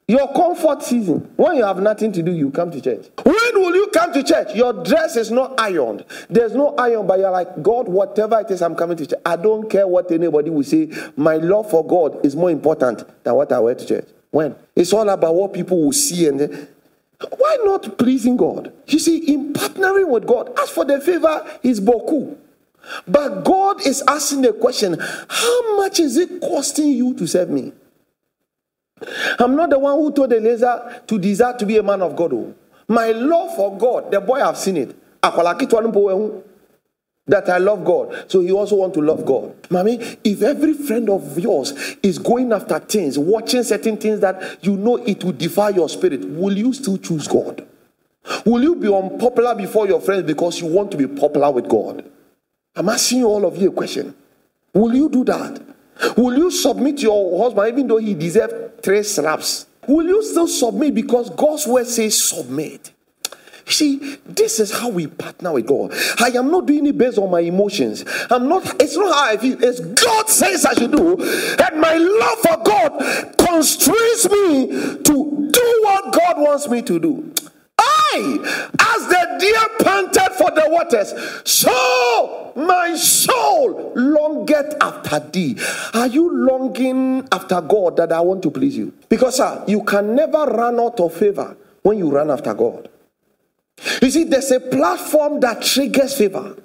your 0.08 0.32
comfort 0.32 0.84
season, 0.84 1.32
when 1.36 1.56
you 1.56 1.64
have 1.64 1.80
nothing 1.80 2.12
to 2.12 2.22
do, 2.22 2.32
you 2.32 2.50
come 2.50 2.70
to 2.70 2.80
church. 2.80 3.06
When 3.24 3.36
will 3.54 3.74
you 3.74 3.88
come 3.88 4.12
to 4.12 4.22
church? 4.22 4.54
Your 4.54 4.72
dress 4.84 5.16
is 5.16 5.32
not 5.32 5.58
ironed. 5.60 6.04
There's 6.30 6.54
no 6.54 6.76
iron, 6.76 7.08
but 7.08 7.18
you're 7.18 7.30
like, 7.30 7.60
God, 7.60 7.88
whatever 7.88 8.38
it 8.40 8.50
is, 8.52 8.62
I'm 8.62 8.76
coming 8.76 8.96
to 8.98 9.06
church. 9.06 9.18
I 9.26 9.34
don't 9.34 9.68
care 9.68 9.86
what 9.88 10.12
anybody 10.12 10.50
will 10.50 10.62
say. 10.62 10.90
My 11.16 11.36
love 11.36 11.70
for 11.70 11.84
God 11.84 12.24
is 12.24 12.36
more 12.36 12.50
important 12.50 13.02
than 13.24 13.34
what 13.34 13.50
I 13.50 13.58
wear 13.58 13.74
to 13.74 13.86
church. 13.86 14.06
When? 14.30 14.54
It's 14.76 14.92
all 14.92 15.08
about 15.08 15.34
what 15.34 15.52
people 15.52 15.82
will 15.82 15.92
see. 15.92 16.28
And 16.28 16.68
why 17.36 17.56
not 17.64 17.98
pleasing 17.98 18.36
God? 18.36 18.72
You 18.86 19.00
see, 19.00 19.18
in 19.32 19.54
partnering 19.54 20.08
with 20.08 20.26
God, 20.26 20.56
as 20.60 20.70
for 20.70 20.84
the 20.84 21.00
favor, 21.00 21.58
is 21.64 21.80
boku. 21.80 22.36
But 23.08 23.42
God 23.42 23.84
is 23.84 24.04
asking 24.06 24.42
the 24.42 24.52
question 24.52 24.96
how 25.28 25.76
much 25.76 25.98
is 25.98 26.16
it 26.16 26.40
costing 26.40 26.90
you 26.90 27.14
to 27.14 27.26
serve 27.26 27.50
me? 27.50 27.72
I'm 29.38 29.56
not 29.56 29.70
the 29.70 29.78
one 29.78 29.94
who 29.98 30.12
told 30.12 30.32
Eliezer 30.32 31.02
to 31.06 31.18
desire 31.18 31.56
to 31.58 31.66
be 31.66 31.76
a 31.76 31.82
man 31.82 32.02
of 32.02 32.16
God. 32.16 32.32
Oh. 32.32 32.54
My 32.88 33.10
love 33.10 33.54
for 33.56 33.76
God, 33.76 34.10
the 34.10 34.20
boy 34.20 34.38
have 34.38 34.56
seen 34.56 34.76
it. 34.76 34.96
That 37.28 37.48
I 37.48 37.58
love 37.58 37.84
God. 37.84 38.30
So 38.30 38.40
he 38.40 38.52
also 38.52 38.76
want 38.76 38.94
to 38.94 39.00
love 39.00 39.26
God. 39.26 39.52
Mommy, 39.68 39.96
if 40.22 40.42
every 40.42 40.74
friend 40.74 41.10
of 41.10 41.36
yours 41.38 41.96
is 42.02 42.18
going 42.18 42.52
after 42.52 42.78
things, 42.78 43.18
watching 43.18 43.64
certain 43.64 43.96
things 43.96 44.20
that 44.20 44.64
you 44.64 44.76
know 44.76 44.96
it 44.96 45.24
will 45.24 45.32
defy 45.32 45.70
your 45.70 45.88
spirit, 45.88 46.24
will 46.24 46.56
you 46.56 46.72
still 46.72 46.96
choose 46.98 47.26
God? 47.26 47.66
Will 48.44 48.62
you 48.62 48.76
be 48.76 48.92
unpopular 48.92 49.54
before 49.56 49.88
your 49.88 50.00
friends 50.00 50.22
because 50.22 50.60
you 50.60 50.66
want 50.68 50.92
to 50.92 50.96
be 50.96 51.08
popular 51.08 51.50
with 51.50 51.68
God? 51.68 52.08
I'm 52.76 52.88
asking 52.88 53.24
all 53.24 53.44
of 53.44 53.56
you 53.56 53.70
a 53.70 53.72
question. 53.72 54.14
Will 54.72 54.94
you 54.94 55.08
do 55.08 55.24
that? 55.24 55.60
Will 56.16 56.36
you 56.36 56.50
submit 56.50 57.00
your 57.00 57.42
husband 57.42 57.68
even 57.68 57.86
though 57.86 57.98
he 57.98 58.14
deserves 58.14 58.80
three 58.82 59.02
slaps? 59.02 59.66
Will 59.86 60.06
you 60.06 60.22
still 60.22 60.48
submit 60.48 60.94
because 60.94 61.30
God's 61.30 61.66
word 61.66 61.86
says 61.86 62.28
submit? 62.28 62.92
See, 63.68 64.18
this 64.24 64.60
is 64.60 64.70
how 64.70 64.90
we 64.90 65.08
partner 65.08 65.52
with 65.52 65.66
God. 65.66 65.92
I 66.20 66.28
am 66.38 66.52
not 66.52 66.66
doing 66.66 66.86
it 66.86 66.96
based 66.96 67.18
on 67.18 67.30
my 67.30 67.40
emotions. 67.40 68.04
I'm 68.30 68.48
not, 68.48 68.80
it's 68.80 68.96
not 68.96 69.12
how 69.12 69.32
I 69.32 69.36
feel. 69.38 69.62
It's 69.62 69.80
God 69.80 70.28
says 70.28 70.64
I 70.64 70.74
should 70.74 70.92
do. 70.92 71.20
And 71.20 71.80
my 71.80 71.94
love 71.94 72.38
for 72.38 72.62
God 72.64 73.36
constrains 73.36 74.30
me 74.30 74.68
to 75.02 75.50
do 75.52 75.80
what 75.82 76.12
God 76.12 76.38
wants 76.38 76.68
me 76.68 76.80
to 76.82 76.98
do. 77.00 77.32
I, 78.12 78.68
as 78.78 79.08
the 79.08 79.36
deer 79.38 79.84
panted 79.84 80.32
for 80.36 80.50
the 80.50 80.66
waters, 80.68 81.12
so 81.44 82.52
my 82.56 82.94
soul 82.96 83.92
longeth 83.94 84.74
after 84.80 85.20
thee. 85.30 85.58
Are 85.94 86.06
you 86.06 86.30
longing 86.32 87.26
after 87.30 87.60
God 87.60 87.96
that 87.96 88.12
I 88.12 88.20
want 88.20 88.42
to 88.44 88.50
please 88.50 88.76
you? 88.76 88.92
Because 89.08 89.36
sir, 89.36 89.64
you 89.66 89.84
can 89.84 90.14
never 90.14 90.44
run 90.46 90.80
out 90.80 90.98
of 91.00 91.14
favor 91.14 91.56
when 91.82 91.98
you 91.98 92.10
run 92.10 92.30
after 92.30 92.54
God. 92.54 92.88
You 94.00 94.10
see, 94.10 94.24
there's 94.24 94.50
a 94.50 94.60
platform 94.60 95.40
that 95.40 95.62
triggers 95.62 96.16
favor. 96.16 96.56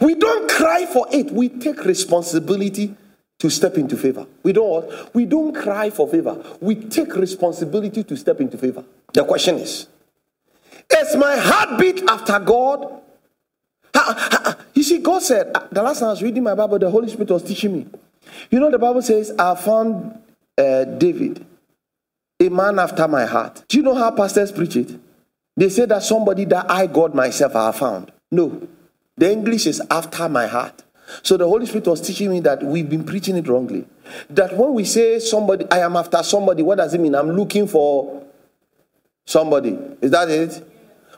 We 0.00 0.14
don't 0.14 0.48
cry 0.48 0.86
for 0.86 1.06
it, 1.10 1.30
we 1.32 1.48
take 1.48 1.84
responsibility 1.84 2.94
to 3.40 3.50
step 3.50 3.76
into 3.76 3.96
favor. 3.96 4.26
We 4.42 4.52
don't 4.52 5.14
we 5.14 5.26
don't 5.26 5.54
cry 5.54 5.90
for 5.90 6.08
favor. 6.08 6.42
We 6.60 6.76
take 6.76 7.14
responsibility 7.16 8.04
to 8.04 8.16
step 8.16 8.40
into 8.40 8.56
favor. 8.56 8.84
The 9.12 9.24
question 9.24 9.56
is, 9.56 9.88
is 10.92 11.16
my 11.16 11.36
heartbeat 11.36 12.02
after 12.08 12.38
God? 12.38 13.00
You 14.74 14.82
see, 14.82 14.98
God 14.98 15.22
said, 15.22 15.50
uh, 15.54 15.66
the 15.70 15.82
last 15.82 16.00
time 16.00 16.08
I 16.08 16.10
was 16.12 16.22
reading 16.22 16.42
my 16.42 16.54
Bible, 16.54 16.78
the 16.78 16.90
Holy 16.90 17.08
Spirit 17.08 17.30
was 17.30 17.42
teaching 17.42 17.72
me. 17.72 17.86
You 18.50 18.58
know, 18.60 18.70
the 18.70 18.78
Bible 18.78 19.02
says, 19.02 19.32
I 19.38 19.54
found 19.54 20.18
uh, 20.58 20.84
David, 20.84 21.44
a 22.40 22.48
man 22.48 22.78
after 22.78 23.06
my 23.06 23.24
heart. 23.24 23.64
Do 23.68 23.76
you 23.76 23.82
know 23.82 23.94
how 23.94 24.10
pastors 24.10 24.50
preach 24.50 24.76
it? 24.76 24.98
They 25.56 25.68
say 25.68 25.86
that 25.86 26.02
somebody 26.02 26.44
that 26.46 26.70
I, 26.70 26.88
God 26.88 27.14
myself, 27.14 27.54
I 27.54 27.66
have 27.66 27.76
found. 27.76 28.10
No. 28.30 28.66
The 29.16 29.30
English 29.30 29.66
is 29.66 29.80
after 29.90 30.28
my 30.28 30.48
heart. 30.48 30.82
So 31.22 31.36
the 31.36 31.46
Holy 31.46 31.66
Spirit 31.66 31.86
was 31.86 32.00
teaching 32.00 32.30
me 32.30 32.40
that 32.40 32.62
we've 32.62 32.88
been 32.88 33.04
preaching 33.04 33.36
it 33.36 33.46
wrongly. 33.46 33.86
That 34.30 34.56
when 34.56 34.74
we 34.74 34.84
say 34.84 35.20
somebody, 35.20 35.66
I 35.70 35.78
am 35.80 35.96
after 35.96 36.22
somebody, 36.22 36.62
what 36.62 36.78
does 36.78 36.92
it 36.94 37.00
mean? 37.00 37.14
I'm 37.14 37.30
looking 37.30 37.68
for 37.68 38.24
somebody. 39.24 39.78
Is 40.00 40.10
that 40.10 40.28
it? 40.28 40.66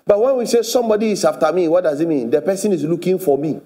But 0.06 0.20
when 0.20 0.36
we 0.36 0.46
say 0.46 0.62
somebody 0.62 1.10
is 1.10 1.24
after 1.24 1.52
me, 1.52 1.66
what 1.68 1.82
does 1.84 2.00
it 2.00 2.06
mean? 2.06 2.30
The 2.30 2.40
person 2.40 2.72
is 2.72 2.84
looking 2.84 3.18
for 3.18 3.36
me. 3.36 3.60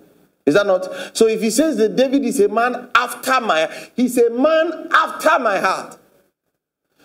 Is 0.46 0.54
that 0.54 0.66
not? 0.66 1.16
So 1.16 1.26
if 1.28 1.42
he 1.42 1.50
says 1.50 1.76
that 1.76 1.94
David 1.94 2.24
is 2.24 2.40
a 2.40 2.48
man 2.48 2.88
after 2.94 3.40
my, 3.40 3.70
he's 3.94 4.16
a 4.16 4.30
man 4.30 4.88
after 4.90 5.38
my 5.38 5.58
heart. 5.58 5.98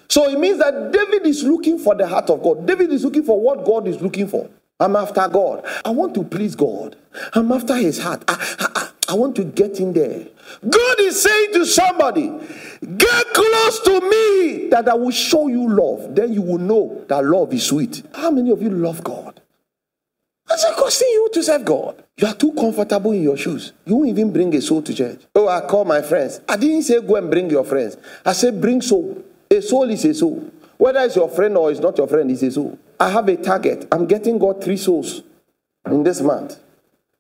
So 0.08 0.30
it 0.30 0.40
means 0.40 0.60
that 0.60 0.92
David 0.92 1.26
is 1.28 1.44
looking 1.44 1.78
for 1.78 1.96
the 1.96 2.08
heart 2.08 2.30
of 2.30 2.42
God. 2.42 2.66
David 2.66 2.92
is 2.94 3.04
looking 3.04 3.24
for 3.24 3.40
what 3.40 3.66
God 3.66 3.88
is 3.88 4.02
looking 4.02 4.28
for. 4.28 4.50
I'm 4.80 4.96
after 4.96 5.28
God. 5.28 5.66
I 5.84 5.90
want 5.90 6.14
to 6.16 6.24
please 6.24 6.56
God. 6.56 6.96
I'm 7.34 7.52
after 7.52 7.76
his 7.76 8.00
heart. 8.00 8.24
I, 8.28 8.56
I, 8.60 8.75
I 9.08 9.14
want 9.14 9.36
to 9.36 9.44
get 9.44 9.80
in 9.80 9.94
there. 9.94 10.28
God 10.68 11.00
is 11.00 11.22
saying 11.22 11.54
to 11.54 11.66
somebody, 11.66 12.28
Get 12.98 13.26
close 13.34 13.80
to 13.82 14.02
me 14.02 14.70
that 14.70 14.88
I 14.90 14.94
will 14.96 15.12
show 15.12 15.48
you 15.48 15.70
love. 15.70 16.16
Then 16.16 16.34
you 16.34 16.42
will 16.42 16.58
know 16.58 17.06
that 17.08 17.24
love 17.24 17.54
is 17.54 17.66
sweet. 17.68 18.04
How 18.14 18.32
many 18.32 18.52
of 18.52 18.62
you 18.62 18.70
love 18.70 19.04
God? 19.04 19.42
What's 20.48 20.64
it 20.64 20.76
costing 20.76 21.08
you 21.08 21.30
to 21.34 21.44
serve 21.44 21.66
God? 21.66 22.04
You 22.18 22.28
are 22.28 22.36
too 22.36 22.54
comfortable 22.54 23.12
in 23.12 23.24
your 23.24 23.38
shoes. 23.38 23.74
You 23.86 23.96
won't 23.96 24.10
even 24.10 24.32
bring 24.32 24.54
a 24.56 24.62
soul 24.62 24.82
to 24.84 24.94
church. 24.94 25.22
Oh, 25.34 25.48
I 25.48 25.62
call 25.62 25.86
my 25.86 26.02
friends. 26.02 26.40
I 26.48 26.56
didn't 26.56 26.84
say 26.84 27.02
go 27.02 27.16
and 27.16 27.30
bring 27.32 27.50
your 27.50 27.64
friends. 27.64 27.98
I 28.24 28.34
said 28.34 28.62
bring 28.62 28.82
soul. 28.82 29.24
A 29.50 29.62
soul 29.62 29.90
is 29.90 30.06
a 30.06 30.14
soul. 30.14 30.52
Whether 30.78 31.00
it's 31.00 31.16
your 31.16 31.30
friend 31.30 31.58
or 31.58 31.72
it's 31.72 31.80
not 31.80 31.98
your 31.98 32.08
friend, 32.08 32.30
it's 32.30 32.44
a 32.44 32.52
soul. 32.52 32.78
I 33.00 33.10
have 33.10 33.28
a 33.28 33.38
target. 33.38 33.88
I'm 33.92 34.06
getting 34.06 34.38
God 34.38 34.64
three 34.64 34.78
souls 34.78 35.24
in 35.88 36.04
this 36.04 36.22
month. 36.22 36.60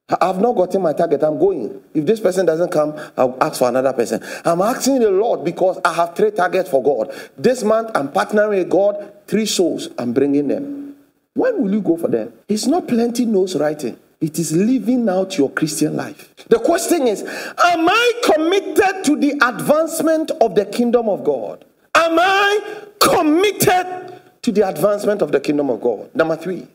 I've 0.07 0.39
not 0.39 0.55
gotten 0.55 0.83
my 0.83 0.93
target. 0.93 1.23
I'm 1.23 1.39
going. 1.39 1.81
If 1.93 2.05
this 2.05 2.19
person 2.19 2.45
doesn't 2.45 2.71
come, 2.71 2.93
I'll 3.17 3.37
ask 3.41 3.57
for 3.57 3.67
another 3.67 3.91
person. 3.91 4.21
I'm 4.43 4.61
asking 4.61 4.99
the 4.99 5.09
Lord 5.09 5.43
because 5.43 5.79
I 5.83 5.93
have 5.93 6.15
three 6.15 6.31
targets 6.31 6.69
for 6.69 6.83
God. 6.83 7.11
This 7.37 7.63
month, 7.63 7.89
I'm 7.95 8.09
partnering 8.09 8.49
with 8.49 8.69
God, 8.69 9.13
three 9.25 9.47
souls, 9.47 9.89
I'm 9.97 10.13
bringing 10.13 10.47
them. 10.47 10.95
When 11.33 11.61
will 11.61 11.73
you 11.73 11.81
go 11.81 11.97
for 11.97 12.07
them? 12.07 12.33
It's 12.47 12.67
not 12.67 12.87
plenty 12.87 13.25
nose 13.25 13.55
writing. 13.55 13.97
It 14.21 14.39
is 14.39 14.53
living 14.53 15.09
out 15.09 15.37
your 15.37 15.49
Christian 15.49 15.95
life. 15.95 16.33
The 16.49 16.59
question 16.59 17.07
is 17.07 17.21
Am 17.23 17.89
I 17.89 18.21
committed 18.23 19.03
to 19.05 19.17
the 19.17 19.31
advancement 19.41 20.31
of 20.39 20.55
the 20.55 20.65
kingdom 20.65 21.09
of 21.09 21.23
God? 21.23 21.65
Am 21.95 22.17
I 22.19 22.85
committed 22.99 24.21
to 24.43 24.51
the 24.51 24.67
advancement 24.67 25.21
of 25.21 25.31
the 25.31 25.39
kingdom 25.39 25.69
of 25.69 25.81
God? 25.81 26.13
Number 26.15 26.35
three, 26.37 26.67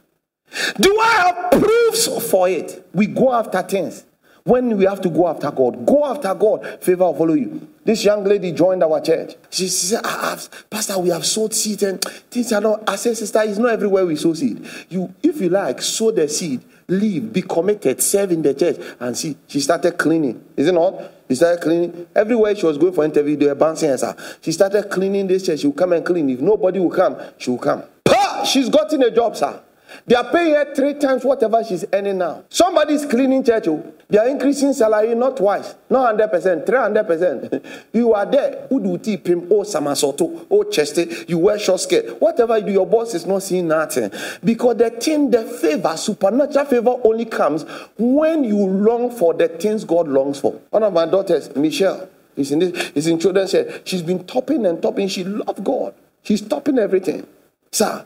do 0.76 0.98
I 1.00 1.12
have 1.52 1.62
proofs 1.62 2.30
for 2.30 2.48
it? 2.48 2.86
We 2.92 3.06
go 3.06 3.32
after 3.32 3.62
things. 3.62 4.04
When 4.44 4.76
we 4.78 4.84
have 4.84 5.00
to 5.02 5.10
go 5.10 5.28
after 5.28 5.50
God, 5.50 5.84
go 5.86 6.04
after 6.06 6.34
God, 6.34 6.78
favor 6.80 7.04
will 7.04 7.14
follow 7.14 7.34
you. 7.34 7.68
This 7.84 8.04
young 8.04 8.24
lady 8.24 8.52
joined 8.52 8.82
our 8.82 9.00
church. 9.00 9.34
She 9.50 9.68
said, 9.68 10.00
ah, 10.04 10.38
Pastor, 10.70 10.98
we 10.98 11.10
have 11.10 11.26
sowed 11.26 11.54
seed 11.54 11.82
and 11.82 12.02
things 12.30 12.52
are 12.52 12.60
not. 12.60 12.88
I 12.88 12.96
said, 12.96 13.16
Sister, 13.16 13.42
it's 13.42 13.58
not 13.58 13.72
everywhere 13.72 14.06
we 14.06 14.16
sow 14.16 14.32
seed. 14.32 14.66
You, 14.88 15.12
if 15.22 15.40
you 15.40 15.50
like, 15.50 15.82
sow 15.82 16.10
the 16.10 16.28
seed, 16.28 16.62
leave, 16.88 17.32
be 17.32 17.42
committed, 17.42 18.00
serve 18.00 18.32
in 18.32 18.42
the 18.42 18.54
church, 18.54 18.76
and 18.98 19.16
see. 19.16 19.36
She 19.46 19.60
started 19.60 19.98
cleaning. 19.98 20.42
Is 20.56 20.68
it 20.68 20.72
not? 20.72 21.00
She 21.28 21.34
started 21.36 21.62
cleaning. 21.62 22.06
Everywhere 22.16 22.56
she 22.56 22.66
was 22.66 22.78
going 22.78 22.92
for 22.92 23.04
interview, 23.04 23.36
they 23.36 23.46
were 23.46 23.54
bouncing 23.54 23.90
her. 23.90 24.16
She 24.40 24.52
started 24.52 24.90
cleaning 24.90 25.26
this 25.26 25.46
church. 25.46 25.60
She 25.60 25.66
will 25.66 25.74
come 25.74 25.92
and 25.92 26.04
clean. 26.04 26.28
If 26.30 26.40
nobody 26.40 26.80
will 26.80 26.90
come, 26.90 27.16
she 27.38 27.50
will 27.50 27.58
come. 27.58 27.82
Pa! 28.04 28.44
She's 28.44 28.68
gotten 28.68 29.02
a 29.02 29.10
job, 29.10 29.36
sir. 29.36 29.60
They 30.06 30.14
are 30.14 30.30
paying 30.30 30.54
her 30.54 30.74
three 30.74 30.94
times 30.94 31.24
whatever 31.24 31.62
she's 31.64 31.84
earning 31.92 32.18
now. 32.18 32.44
Somebody's 32.48 33.04
cleaning 33.04 33.44
church. 33.44 33.68
Oh. 33.68 33.94
They 34.08 34.18
are 34.18 34.28
increasing 34.28 34.72
salary 34.72 35.14
not 35.14 35.36
twice, 35.36 35.74
not 35.88 36.16
100%, 36.16 36.66
300%. 36.66 37.64
you 37.92 38.12
are 38.12 38.26
there. 38.26 38.66
Tip 39.02 39.26
him? 39.26 39.46
Oh, 39.50 39.62
Samasoto, 39.62 40.46
oh, 40.50 40.64
chested. 40.64 41.28
You 41.28 41.38
wear 41.38 41.58
short 41.58 41.80
skirt. 41.80 42.20
Whatever 42.20 42.58
you 42.58 42.66
do, 42.66 42.72
your 42.72 42.86
boss 42.86 43.14
is 43.14 43.24
not 43.24 43.42
seeing 43.42 43.68
nothing. 43.68 44.10
Because 44.44 44.76
the 44.76 44.90
thing, 44.90 45.30
the 45.30 45.44
favor, 45.44 45.96
supernatural 45.96 46.64
favor 46.64 46.96
only 47.04 47.24
comes 47.24 47.64
when 47.96 48.42
you 48.42 48.56
long 48.56 49.10
for 49.10 49.32
the 49.32 49.48
things 49.48 49.84
God 49.84 50.08
longs 50.08 50.40
for. 50.40 50.52
One 50.70 50.82
of 50.82 50.92
my 50.92 51.06
daughters, 51.06 51.54
Michelle, 51.54 52.08
is 52.36 52.50
in, 52.50 52.58
this, 52.58 52.90
is 52.94 53.06
in 53.06 53.20
children's 53.20 53.52
church. 53.52 53.82
She's 53.84 54.02
been 54.02 54.26
topping 54.26 54.66
and 54.66 54.82
topping. 54.82 55.08
She 55.08 55.22
loves 55.22 55.60
God. 55.60 55.94
She's 56.22 56.40
topping 56.40 56.78
everything. 56.78 57.26
Sir, 57.70 58.04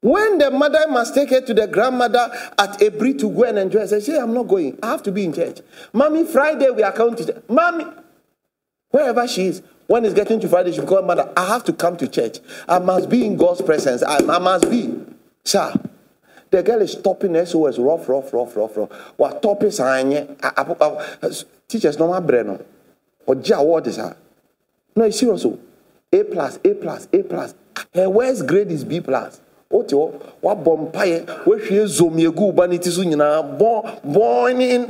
when 0.00 0.38
the 0.38 0.50
mother 0.50 0.86
must 0.88 1.14
take 1.14 1.30
her 1.30 1.40
to 1.42 1.52
the 1.54 1.66
grandmother 1.66 2.30
at 2.58 2.78
Aburi 2.80 3.18
to 3.18 3.30
go 3.30 3.44
and 3.44 3.58
enjoy, 3.58 3.86
say, 3.86 4.00
say, 4.00 4.18
I'm 4.18 4.32
not 4.32 4.48
going. 4.48 4.78
I 4.82 4.90
have 4.92 5.02
to 5.04 5.12
be 5.12 5.24
in 5.24 5.32
church. 5.32 5.60
Mommy, 5.92 6.24
Friday 6.24 6.70
we 6.70 6.82
are 6.82 6.92
church. 6.92 7.36
Mommy, 7.48 7.84
wherever 8.90 9.26
she 9.28 9.46
is, 9.46 9.62
when 9.86 10.04
it's 10.04 10.14
getting 10.14 10.38
to 10.40 10.48
Friday, 10.48 10.72
she 10.72 10.80
call 10.82 11.02
mother, 11.02 11.32
I 11.36 11.46
have 11.48 11.64
to 11.64 11.72
come 11.72 11.96
to 11.96 12.06
church. 12.08 12.38
I 12.68 12.78
must 12.78 13.08
be 13.10 13.26
in 13.26 13.36
God's 13.36 13.60
presence. 13.60 14.02
I, 14.02 14.18
I 14.18 14.38
must 14.38 14.70
be. 14.70 14.94
Sir, 15.44 15.74
the 16.50 16.62
girl 16.62 16.80
is 16.80 16.92
stopping 16.92 17.34
SOS, 17.44 17.78
rough, 17.78 18.08
rough, 18.08 18.32
rough, 18.32 18.56
rough, 18.56 18.76
rough. 18.76 18.90
What 19.16 19.42
topic 19.42 19.68
is 19.68 19.80
Teachers, 21.68 21.98
no 21.98 22.08
more 22.08 22.20
brain. 22.20 22.58
Or 23.26 23.34
what 23.34 23.86
is 23.86 23.96
that? 23.96 24.16
No, 24.96 25.04
it's 25.04 25.18
serious. 25.20 25.44
Oh. 25.44 25.58
A 26.12 26.24
plus, 26.24 26.58
A 26.64 26.74
plus, 26.74 27.08
A 27.12 27.22
plus. 27.22 27.54
Her 27.94 28.10
worst 28.10 28.46
grade 28.46 28.70
is 28.70 28.84
B 28.84 29.00
plus. 29.00 29.40
Wote 29.70 29.94
hɔ 29.94 30.12
wabɔ 30.42 30.72
mpaeɛ 30.90 31.26
wahwie 31.46 31.86
zomiegu 31.86 32.52
ba 32.54 32.66
ne 32.66 32.78
ti 32.78 32.90
so 32.90 33.02
bɔ 33.02 34.02
boining 34.04 34.86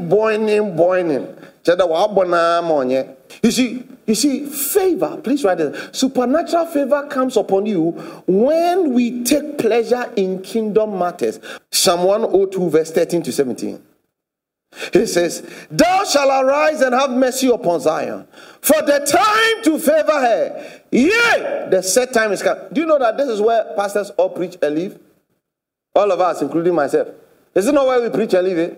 wabɔ 1.67 2.29
naa 2.29 2.63
ma 2.63 2.75
ɔnyɛ. 2.75 3.07
You 3.43 3.51
see 3.51 3.83
you 4.07 4.15
see 4.15 4.47
favor 4.47 5.19
please 5.23 5.45
write 5.45 5.61
it 5.61 5.75
supernatural 5.93 6.67
favor 6.67 7.07
comes 7.09 7.37
upon 7.37 7.67
you 7.67 7.91
when 8.27 8.95
we 8.95 9.23
take 9.23 9.59
pleasure 9.59 10.11
in 10.17 10.41
kingdom 10.41 10.99
matters. 10.99 11.39
Psalm 11.71 12.05
102 12.05 12.71
verse 12.71 12.91
13 12.91 13.23
to 13.23 13.33
17 13.33 13.81
he 14.93 15.07
says, 15.07 15.43
Thou 15.71 16.05
shalt 16.05 16.45
arise 16.45 16.81
and 16.81 16.95
have 16.95 17.11
mercy 17.11 17.49
upon 17.49 17.81
Zion, 17.81 18.27
for 18.61 18.81
the 18.83 19.01
time 19.01 19.65
to 19.65 19.79
favor 19.79 20.13
her. 20.13 20.80
Yea, 20.91 21.69
the 21.71 21.83
set 21.83 22.13
time 22.13 22.33
is 22.33 22.43
come. 22.43 22.59
Do 22.73 22.81
you 22.81 22.87
know 22.87 22.99
that 22.99 23.17
this 23.17 23.29
is 23.29 23.41
where 23.41 23.73
pastors 23.77 24.11
all 24.11 24.31
preach 24.31 24.57
and 24.61 24.75
live? 24.75 24.99
All 25.95 26.11
of 26.11 26.21
us, 26.21 26.43
including 26.43 26.75
myself. 26.75 27.09
Is 27.55 27.67
it 27.67 27.73
not 27.73 27.87
where 27.87 28.01
we 28.01 28.11
preach 28.11 28.35
and 28.35 28.47
live? 28.47 28.59
Eh? 28.59 28.75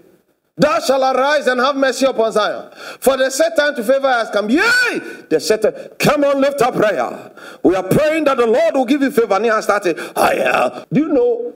Thou 0.56 0.80
shalt 0.80 1.16
arise 1.16 1.46
and 1.46 1.58
have 1.60 1.76
mercy 1.76 2.04
upon 2.04 2.32
Zion, 2.32 2.70
for 3.00 3.16
the 3.16 3.30
set 3.30 3.56
time 3.56 3.74
to 3.74 3.82
favor 3.82 4.10
has 4.10 4.28
come. 4.28 4.50
Yea, 4.50 5.00
the 5.30 5.40
set 5.40 5.62
time. 5.62 5.74
Come 5.98 6.24
on, 6.24 6.40
lift 6.40 6.60
up 6.60 6.74
prayer. 6.74 7.32
We 7.62 7.74
are 7.74 7.82
praying 7.82 8.24
that 8.24 8.36
the 8.36 8.46
Lord 8.46 8.74
will 8.74 8.84
give 8.84 9.00
you 9.00 9.10
favor. 9.10 9.34
And 9.34 9.46
he 9.46 9.50
has 9.50 9.64
started. 9.64 9.98
I, 10.14 10.38
uh, 10.40 10.84
do 10.92 11.00
you 11.00 11.08
know 11.08 11.54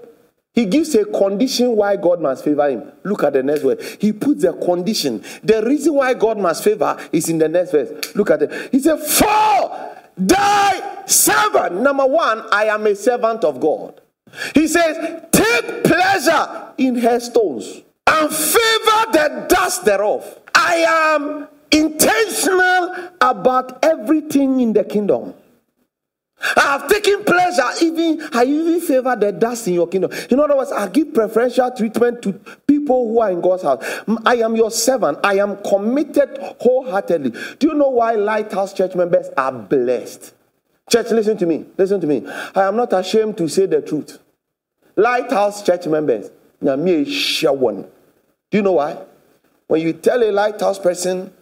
he 0.56 0.64
gives 0.64 0.94
a 0.94 1.04
condition 1.04 1.76
why 1.76 1.96
God 1.96 2.22
must 2.22 2.42
favor 2.42 2.70
him. 2.70 2.90
Look 3.04 3.22
at 3.22 3.34
the 3.34 3.42
next 3.42 3.62
word. 3.62 3.82
He 4.00 4.10
puts 4.14 4.42
a 4.44 4.54
condition. 4.54 5.22
The 5.44 5.62
reason 5.62 5.92
why 5.94 6.14
God 6.14 6.38
must 6.38 6.64
favor 6.64 6.96
is 7.12 7.28
in 7.28 7.36
the 7.36 7.48
next 7.48 7.72
verse. 7.72 8.14
Look 8.14 8.30
at 8.30 8.40
it. 8.40 8.70
He 8.72 8.78
said, 8.80 8.98
For 8.98 9.96
thy 10.16 11.04
servant. 11.06 11.80
Number 11.80 12.06
one, 12.06 12.42
I 12.52 12.64
am 12.66 12.86
a 12.86 12.94
servant 12.94 13.44
of 13.44 13.60
God. 13.60 14.00
He 14.54 14.66
says, 14.66 15.22
Take 15.32 15.84
pleasure 15.84 16.72
in 16.78 16.96
her 16.96 17.20
stones 17.20 17.82
and 18.06 18.30
favor 18.30 19.12
the 19.12 19.46
dust 19.48 19.84
thereof. 19.84 20.40
I 20.54 20.76
am 21.14 21.48
intentional 21.70 23.10
about 23.20 23.84
everything 23.84 24.60
in 24.60 24.72
the 24.72 24.84
kingdom. 24.84 25.34
I 26.38 26.78
have 26.78 26.88
taken 26.88 27.24
pleasure, 27.24 27.68
even 27.82 28.22
I 28.32 28.44
even 28.44 28.80
favor 28.80 29.16
the 29.16 29.32
dust 29.32 29.66
in 29.68 29.74
your 29.74 29.88
kingdom. 29.88 30.12
In 30.30 30.38
other 30.38 30.56
words, 30.56 30.70
I 30.70 30.88
give 30.88 31.14
preferential 31.14 31.70
treatment 31.70 32.22
to 32.22 32.34
people 32.66 33.08
who 33.08 33.20
are 33.20 33.30
in 33.30 33.40
God's 33.40 33.62
house. 33.62 33.82
I 34.24 34.36
am 34.36 34.54
your 34.54 34.70
servant. 34.70 35.18
I 35.24 35.38
am 35.38 35.56
committed 35.62 36.38
wholeheartedly. 36.60 37.30
Do 37.58 37.68
you 37.68 37.74
know 37.74 37.88
why 37.88 38.14
Lighthouse 38.14 38.74
Church 38.74 38.94
members 38.94 39.28
are 39.36 39.50
blessed? 39.50 40.34
Church, 40.90 41.10
listen 41.10 41.36
to 41.38 41.46
me. 41.46 41.64
Listen 41.78 42.00
to 42.00 42.06
me. 42.06 42.26
I 42.54 42.64
am 42.64 42.76
not 42.76 42.92
ashamed 42.92 43.38
to 43.38 43.48
say 43.48 43.66
the 43.66 43.80
truth. 43.80 44.18
Lighthouse 44.94 45.62
Church 45.64 45.86
members, 45.86 46.30
do 46.60 46.70
you 48.52 48.62
know 48.62 48.72
why? 48.72 48.98
When 49.66 49.80
you 49.80 49.92
tell 49.94 50.22
a 50.22 50.30
lighthouse 50.30 50.78
person 50.78 51.32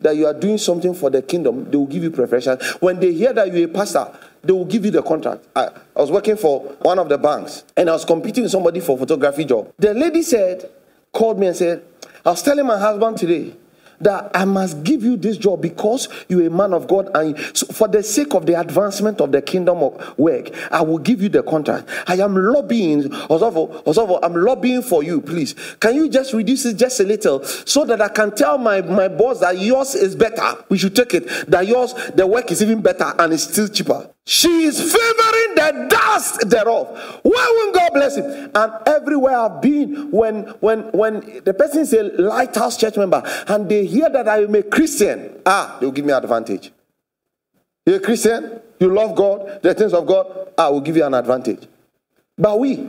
that 0.00 0.16
you 0.16 0.26
are 0.26 0.34
doing 0.34 0.58
something 0.58 0.94
for 0.94 1.08
the 1.10 1.22
kingdom, 1.22 1.70
they 1.70 1.76
will 1.76 1.86
give 1.86 2.02
you 2.02 2.10
preferential. 2.10 2.56
When 2.80 3.00
they 3.00 3.12
hear 3.12 3.32
that 3.32 3.52
you're 3.52 3.68
a 3.68 3.72
pastor, 3.72 4.12
they 4.42 4.52
will 4.52 4.64
give 4.64 4.84
you 4.84 4.90
the 4.90 5.02
contract. 5.02 5.46
I, 5.54 5.68
I 5.96 6.00
was 6.00 6.10
working 6.10 6.36
for 6.36 6.60
one 6.80 6.98
of 6.98 7.08
the 7.08 7.18
banks 7.18 7.64
and 7.76 7.88
I 7.88 7.92
was 7.92 8.04
competing 8.04 8.42
with 8.44 8.52
somebody 8.52 8.80
for 8.80 8.96
a 8.96 8.98
photography 8.98 9.44
job. 9.44 9.72
The 9.78 9.94
lady 9.94 10.22
said, 10.22 10.70
called 11.12 11.38
me 11.38 11.48
and 11.48 11.56
said, 11.56 11.82
I 12.24 12.30
was 12.30 12.42
telling 12.42 12.66
my 12.66 12.78
husband 12.78 13.16
today 13.18 13.54
that 14.00 14.30
I 14.34 14.44
must 14.44 14.82
give 14.82 15.02
you 15.02 15.16
this 15.16 15.36
job 15.36 15.60
because 15.60 16.08
you're 16.28 16.46
a 16.46 16.50
man 16.50 16.72
of 16.72 16.88
God, 16.88 17.10
and 17.14 17.38
so 17.54 17.66
for 17.66 17.86
the 17.86 18.02
sake 18.02 18.34
of 18.34 18.46
the 18.46 18.58
advancement 18.58 19.20
of 19.20 19.30
the 19.32 19.42
kingdom 19.42 19.82
of 19.82 20.18
work, 20.18 20.50
I 20.72 20.82
will 20.82 20.98
give 20.98 21.22
you 21.22 21.28
the 21.28 21.42
contract. 21.42 21.88
I 22.06 22.14
am 22.14 22.34
lobbying, 22.34 23.10
Osofo, 23.10 23.84
Osofo, 23.84 24.18
I'm 24.22 24.34
lobbying 24.34 24.82
for 24.82 25.02
you, 25.02 25.20
please. 25.20 25.54
Can 25.80 25.94
you 25.94 26.08
just 26.08 26.32
reduce 26.32 26.64
it 26.64 26.76
just 26.76 27.00
a 27.00 27.04
little 27.04 27.44
so 27.44 27.84
that 27.84 28.00
I 28.00 28.08
can 28.08 28.34
tell 28.34 28.58
my, 28.58 28.80
my 28.80 29.08
boss 29.08 29.40
that 29.40 29.58
yours 29.58 29.94
is 29.94 30.16
better? 30.16 30.64
We 30.68 30.78
should 30.78 30.96
take 30.96 31.14
it. 31.14 31.50
That 31.50 31.66
yours, 31.66 31.92
the 32.14 32.26
work 32.26 32.50
is 32.50 32.62
even 32.62 32.80
better 32.80 33.12
and 33.18 33.32
it's 33.32 33.44
still 33.44 33.68
cheaper. 33.68 34.10
She 34.30 34.62
is 34.62 34.78
favoring 34.78 35.54
the 35.56 35.86
dust 35.88 36.48
thereof. 36.48 36.86
Why 37.24 37.52
won't 37.56 37.74
God 37.74 37.90
bless 37.92 38.16
him? 38.16 38.48
And 38.54 38.72
everywhere 38.86 39.36
I've 39.36 39.60
been, 39.60 40.08
when 40.12 40.42
when 40.60 40.82
when 40.92 41.40
the 41.42 41.52
person 41.52 41.80
is 41.80 41.92
a 41.92 42.04
lighthouse 42.04 42.76
church 42.76 42.96
member 42.96 43.24
and 43.48 43.68
they 43.68 43.84
hear 43.86 44.08
that 44.08 44.28
I 44.28 44.44
am 44.44 44.54
a 44.54 44.62
Christian, 44.62 45.40
ah, 45.44 45.78
they'll 45.80 45.90
give 45.90 46.04
me 46.04 46.12
an 46.12 46.22
advantage. 46.22 46.70
You're 47.84 47.96
a 47.96 48.00
Christian, 48.00 48.60
you 48.78 48.94
love 48.94 49.16
God, 49.16 49.62
the 49.62 49.74
things 49.74 49.92
of 49.92 50.06
God, 50.06 50.52
I 50.56 50.68
will 50.68 50.80
give 50.80 50.96
you 50.96 51.04
an 51.04 51.14
advantage. 51.14 51.66
But 52.38 52.60
we, 52.60 52.88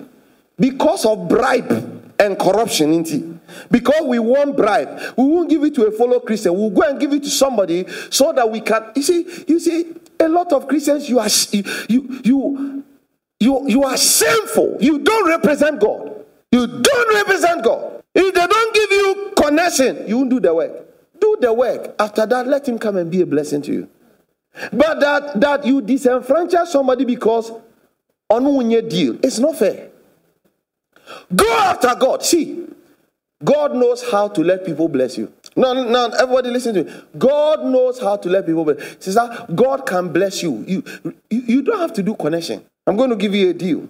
because 0.60 1.08
of 1.08 1.28
bribe 1.28 1.72
and 2.20 2.38
corruption, 2.38 2.94
in 2.94 3.04
it, 3.04 3.72
because 3.72 4.04
we 4.06 4.20
want 4.20 4.56
bribe, 4.56 5.16
we 5.18 5.24
won't 5.24 5.50
give 5.50 5.64
it 5.64 5.74
to 5.74 5.88
a 5.88 5.92
fellow 5.92 6.20
Christian. 6.20 6.54
We'll 6.54 6.70
go 6.70 6.84
and 6.84 7.00
give 7.00 7.12
it 7.14 7.24
to 7.24 7.32
somebody 7.32 7.88
so 8.12 8.32
that 8.32 8.48
we 8.48 8.62
can. 8.62 8.92
You 8.96 9.02
see, 9.02 9.44
you 9.48 9.60
see, 9.60 9.96
a 10.22 10.30
lot 10.30 10.54
of 10.54 10.68
Christians, 10.68 11.10
you 11.10 11.20
are 11.20 11.30
you 11.90 12.22
you 12.24 12.84
you 13.40 13.68
you 13.68 13.84
are 13.84 13.98
shameful. 13.98 14.78
You 14.80 15.00
don't 15.00 15.28
represent 15.28 15.80
God. 15.82 16.26
You 16.52 16.68
don't 16.68 17.16
represent 17.16 17.64
God. 17.64 18.04
If 18.14 18.34
they 18.34 18.48
don't 18.48 18.76
give 18.76 18.92
you 18.92 19.34
connection, 19.36 20.08
you 20.08 20.18
won't 20.18 20.30
do 20.30 20.40
the 20.40 20.54
work. 20.54 20.72
Do 21.20 21.38
the 21.40 21.54
work. 21.54 21.96
After 22.00 22.26
that, 22.26 22.48
let 22.48 22.68
him 22.68 22.78
come 22.78 22.98
and 22.98 23.10
be 23.10 23.22
a 23.22 23.26
blessing 23.26 23.62
to 23.64 23.72
you. 23.72 23.90
But 24.74 25.00
that 25.00 25.40
that 25.40 25.66
you 25.66 25.82
disenfranchise 25.82 26.68
somebody 26.68 27.06
because 27.06 27.52
on 28.30 28.72
your 28.72 28.82
deal, 28.82 29.18
it's 29.24 29.40
not 29.40 29.58
fair. 29.58 29.90
Go 31.36 31.52
after 31.54 31.94
God. 31.96 32.24
See, 32.24 32.68
God 33.44 33.76
knows 33.76 34.10
how 34.10 34.28
to 34.30 34.44
let 34.44 34.66
people 34.66 34.88
bless 34.88 35.18
you. 35.18 35.32
No, 35.56 35.74
no, 35.74 36.06
everybody 36.20 36.50
listen 36.50 36.76
to 36.76 36.84
me. 36.84 36.94
God 37.18 37.66
knows 37.66 38.00
how 38.00 38.16
to 38.18 38.30
let 38.30 38.46
people 38.46 38.64
bless. 38.64 38.98
Sister, 39.00 39.46
God 39.54 39.86
can 39.86 40.12
bless 40.14 40.42
you. 40.42 40.64
You, 40.68 40.84
you. 41.30 41.42
you 41.42 41.62
don't 41.62 41.80
have 41.80 41.94
to 41.94 42.04
do 42.04 42.16
connection. 42.16 42.64
I'm 42.88 42.96
going 42.96 43.10
to 43.10 43.16
give 43.16 43.36
you 43.36 43.50
a 43.50 43.54
deal. 43.54 43.88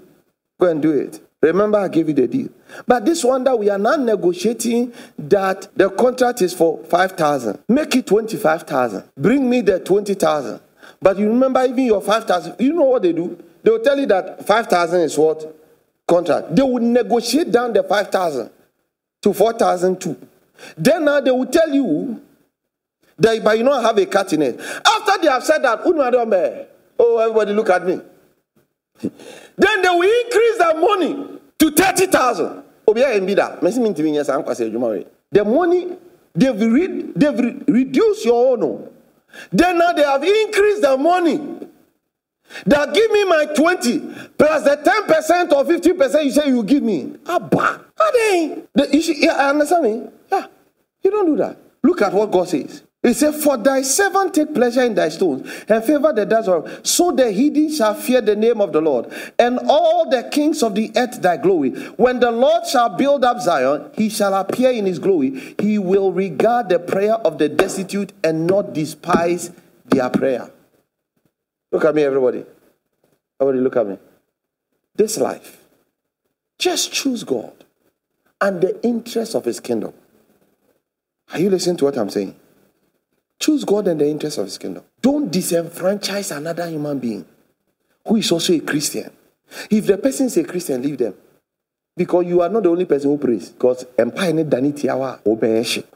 Go 0.60 0.70
and 0.70 0.82
do 0.82 0.92
it. 0.92 1.20
Remember, 1.42 1.80
I 1.80 1.88
gave 1.88 2.08
you 2.08 2.14
the 2.14 2.28
deal. 2.28 2.50
But 2.86 3.06
this 3.06 3.24
one 3.24 3.44
that 3.46 3.58
we 3.58 3.70
are 3.70 3.78
now 3.78 3.96
negotiating 3.96 4.94
that 5.18 5.68
the 5.76 5.90
contract 5.90 6.42
is 6.42 6.54
for 6.54 6.84
5,000. 6.86 7.60
Make 7.68 7.96
it 7.96 8.08
25,000. 8.08 9.04
Bring 9.18 9.50
me 9.50 9.62
the 9.62 9.80
20,000. 9.80 10.60
But 11.02 11.18
you 11.18 11.28
remember, 11.28 11.64
even 11.64 11.86
your 11.86 12.02
5,000, 12.02 12.56
you 12.60 12.74
know 12.74 12.84
what 12.84 13.02
they 13.02 13.14
do? 13.14 13.38
They 13.64 13.72
will 13.72 13.80
tell 13.80 13.98
you 13.98 14.06
that 14.08 14.46
5,000 14.46 15.02
is 15.02 15.18
what? 15.18 15.56
Contract. 16.08 16.56
They 16.56 16.62
will 16.62 16.80
negotiate 16.80 17.52
down 17.52 17.74
the 17.74 17.84
5,000 17.84 18.50
to 19.22 19.34
4,002. 19.34 20.18
Then 20.78 21.06
now 21.06 21.20
they 21.22 21.32
will 21.32 21.46
tell 21.46 21.70
you 21.74 22.22
that, 23.18 23.44
but 23.44 23.58
you 23.58 23.64
don't 23.64 23.84
have 23.84 23.98
a 23.98 24.06
cut 24.06 24.34
in 24.34 24.42
it. 24.42 24.60
After 24.60 25.22
they 25.22 25.28
have 25.30 25.44
said 25.44 25.60
that, 25.64 25.82
oh, 27.00 27.18
everybody 27.18 27.54
look 27.54 27.70
at 27.70 27.86
me. 27.86 28.00
then 29.02 29.82
they 29.82 29.90
will 29.90 30.24
increase 30.26 30.58
the 30.58 30.74
money 30.80 31.40
to 31.60 31.72
30,000. 31.72 32.64
The 35.32 35.46
money, 35.46 35.98
they've, 36.36 36.60
re- 36.60 37.12
they've 37.16 37.40
re- 37.40 37.62
reduced 37.68 38.26
your 38.26 38.58
own. 38.58 38.90
Then 39.52 39.78
now 39.78 39.94
they 39.94 40.04
have 40.04 40.24
increased 40.24 40.82
the 40.82 40.98
money. 40.98 41.61
That 42.66 42.94
give 42.94 43.12
me 43.12 43.24
my 43.26 43.46
20 43.46 44.00
plus 44.38 44.64
the 44.64 44.78
10% 44.78 45.52
or 45.52 45.64
15% 45.66 46.26
you 46.26 46.32
say 46.32 46.48
you 46.48 46.64
give 46.64 46.84
me. 46.84 47.16
Abba. 47.28 47.86
You 48.92 49.02
see, 49.02 49.24
yeah, 49.24 49.50
understand 49.50 49.84
me? 49.84 50.10
Yeah. 50.32 50.48
You 51.04 51.12
don't 51.12 51.26
do 51.26 51.36
that. 51.38 51.58
Look 51.84 52.02
at 52.02 52.14
what 52.14 52.32
God 52.32 52.48
says. 52.48 52.84
He 53.04 53.14
said, 53.14 53.34
For 53.34 53.58
thy 53.58 53.82
servant 53.82 54.36
take 54.36 54.54
pleasure 54.54 54.84
in 54.84 54.94
thy 54.94 55.10
stones, 55.10 55.50
and 55.68 55.84
favor 55.84 56.14
the 56.14 56.28
of 56.52 56.86
so 56.86 57.12
the 57.12 57.32
heathen 57.32 57.74
shall 57.74 57.96
fear 57.96 58.22
the 58.22 58.36
name 58.36 58.62
of 58.62 58.72
the 58.74 58.82
Lord, 58.82 59.12
and 59.40 59.60
all 59.68 60.08
the 60.08 60.30
kings 60.32 60.62
of 60.62 60.76
the 60.76 60.92
earth 60.96 61.20
thy 61.20 61.38
glory. 61.38 61.72
When 61.98 62.20
the 62.20 62.30
Lord 62.30 62.68
shall 62.68 62.90
build 62.90 63.26
up 63.26 63.40
Zion, 63.40 63.90
he 63.96 64.10
shall 64.10 64.36
appear 64.36 64.70
in 64.70 64.86
his 64.86 65.00
glory. 65.00 65.56
He 65.60 65.80
will 65.80 66.12
regard 66.12 66.70
the 66.70 66.78
prayer 66.78 67.16
of 67.16 67.40
the 67.40 67.50
destitute 67.50 68.14
and 68.24 68.46
not 68.46 68.74
despise 68.74 69.50
their 69.86 70.10
prayer. 70.12 70.52
Look 71.72 71.86
at 71.86 71.96
me, 71.96 72.04
everybody. 72.04 72.46
Everybody, 73.40 73.64
look 73.64 73.76
at 73.78 73.88
me. 73.88 73.98
This 74.96 75.18
life, 75.18 75.58
just 76.60 76.92
choose 76.92 77.24
God 77.24 77.54
and 78.40 78.62
the 78.62 78.84
interest 78.84 79.36
of 79.36 79.46
his 79.46 79.60
kingdom. 79.60 79.94
Are 81.34 81.40
you 81.40 81.50
listening 81.50 81.78
to 81.78 81.86
what 81.86 81.98
I'm 81.98 82.10
saying? 82.10 82.36
Choose 83.40 83.64
God 83.64 83.88
and 83.88 84.00
the 84.00 84.08
interest 84.08 84.38
of 84.38 84.46
his 84.46 84.58
kingdom. 84.58 84.84
Don't 85.02 85.32
disenfranchise 85.32 86.36
another 86.36 86.68
human 86.68 87.00
being 87.00 87.26
who 88.06 88.18
is 88.18 88.32
also 88.32 88.54
a 88.54 88.60
Christian. 88.60 89.10
If 89.70 89.88
the 89.88 89.98
person 89.98 90.28
is 90.28 90.38
a 90.38 90.44
Christian, 90.44 90.82
leave 90.82 90.98
them. 90.98 91.16
Because 91.96 92.26
you 92.26 92.42
are 92.42 92.50
not 92.50 92.64
the 92.64 92.70
only 92.70 92.86
person 92.86 93.10
who 93.10 93.18
prays. 93.18 93.50
Because 93.50 93.86
empire 93.98 94.34
need 94.34 94.50
danitiawa 94.50 95.20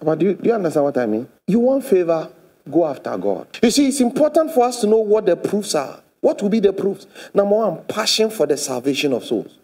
But 0.02 0.20
do 0.20 0.26
you, 0.26 0.34
do 0.34 0.50
you 0.50 0.56
understand 0.56 0.84
what 0.86 0.98
I 0.98 1.06
mean? 1.06 1.28
You 1.48 1.60
want 1.60 1.86
favor, 1.86 2.30
go 2.70 2.86
after 2.86 3.18
God. 3.18 3.48
You 3.62 3.72
see, 3.72 3.88
it's 3.88 4.02
important 4.02 4.52
for 4.54 4.66
us 4.66 4.82
to 4.82 4.88
know 4.88 4.98
what 4.98 5.26
the 5.26 5.36
proofs 5.36 5.76
are. 5.76 6.02
What 6.22 6.42
will 6.42 6.50
be 6.50 6.60
the 6.60 6.74
proofs? 6.74 7.06
Number 7.34 7.56
one, 7.56 7.84
passion 7.86 8.30
for 8.30 8.48
the 8.48 8.58
salvation 8.58 9.14
of 9.14 9.24
souls, 9.24 9.60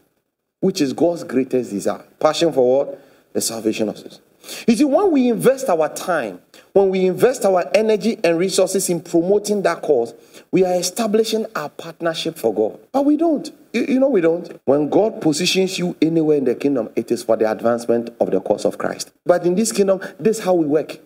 which 0.59 0.81
is 0.81 0.93
God's 0.93 1.23
greatest 1.23 1.71
desire. 1.71 2.05
Passion 2.19 2.53
for 2.53 2.85
what? 2.85 3.01
The 3.33 3.41
salvation 3.41 3.89
of 3.89 3.97
souls. 3.97 4.19
You 4.67 4.75
see, 4.75 4.83
when 4.83 5.11
we 5.11 5.29
invest 5.29 5.69
our 5.69 5.89
time, 5.89 6.39
when 6.73 6.89
we 6.89 7.05
invest 7.05 7.45
our 7.45 7.69
energy 7.75 8.19
and 8.23 8.37
resources 8.37 8.89
in 8.89 9.01
promoting 9.01 9.61
that 9.63 9.81
cause, 9.81 10.13
we 10.51 10.63
are 10.65 10.73
establishing 10.73 11.45
our 11.55 11.69
partnership 11.69 12.37
for 12.37 12.53
God. 12.53 12.79
But 12.91 13.05
we 13.05 13.17
don't. 13.17 13.51
You, 13.73 13.85
you, 13.85 13.99
know, 13.99 14.09
we 14.09 14.21
don't. 14.21 14.59
When 14.65 14.89
God 14.89 15.21
positions 15.21 15.79
you 15.79 15.95
anywhere 16.01 16.37
in 16.37 16.45
the 16.45 16.55
kingdom, 16.55 16.89
it 16.95 17.11
is 17.11 17.23
for 17.23 17.37
the 17.37 17.49
advancement 17.49 18.09
of 18.19 18.31
the 18.31 18.41
cause 18.41 18.65
of 18.65 18.77
Christ. 18.77 19.11
But 19.25 19.45
in 19.45 19.55
this 19.55 19.71
kingdom, 19.71 20.01
this 20.19 20.39
is 20.39 20.43
how 20.43 20.53
we 20.53 20.65
work. 20.65 20.99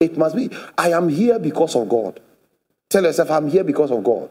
It 0.00 0.16
must 0.16 0.36
be, 0.36 0.50
I 0.76 0.90
am 0.90 1.08
here 1.08 1.38
because 1.38 1.76
of 1.76 1.88
God. 1.88 2.20
Tell 2.90 3.04
yourself, 3.04 3.30
I'm 3.30 3.48
here 3.48 3.64
because 3.64 3.90
of 3.90 4.04
God. 4.04 4.30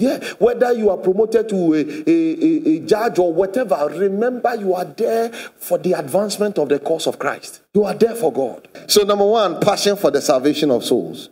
Yeah, 0.00 0.18
whether 0.38 0.72
you 0.72 0.88
are 0.88 0.96
promoted 0.96 1.50
to 1.50 1.74
a, 1.74 1.80
a, 2.10 2.76
a, 2.76 2.78
judge 2.80 3.18
or 3.18 3.34
whatever, 3.34 3.76
remember 3.92 4.54
you 4.54 4.74
are 4.74 4.86
there 4.86 5.28
for 5.28 5.76
the 5.76 5.92
advancement 5.92 6.58
of 6.58 6.70
the 6.70 6.78
cause 6.78 7.06
of 7.06 7.18
Christ. 7.18 7.60
You 7.74 7.84
are 7.84 7.92
there 7.92 8.14
for 8.14 8.32
God. 8.32 8.66
So, 8.86 9.02
number 9.02 9.26
one, 9.26 9.60
passion 9.60 9.96
for 9.96 10.10
the 10.10 10.22
salvation 10.22 10.70
of 10.70 10.84
souls. 10.84 11.28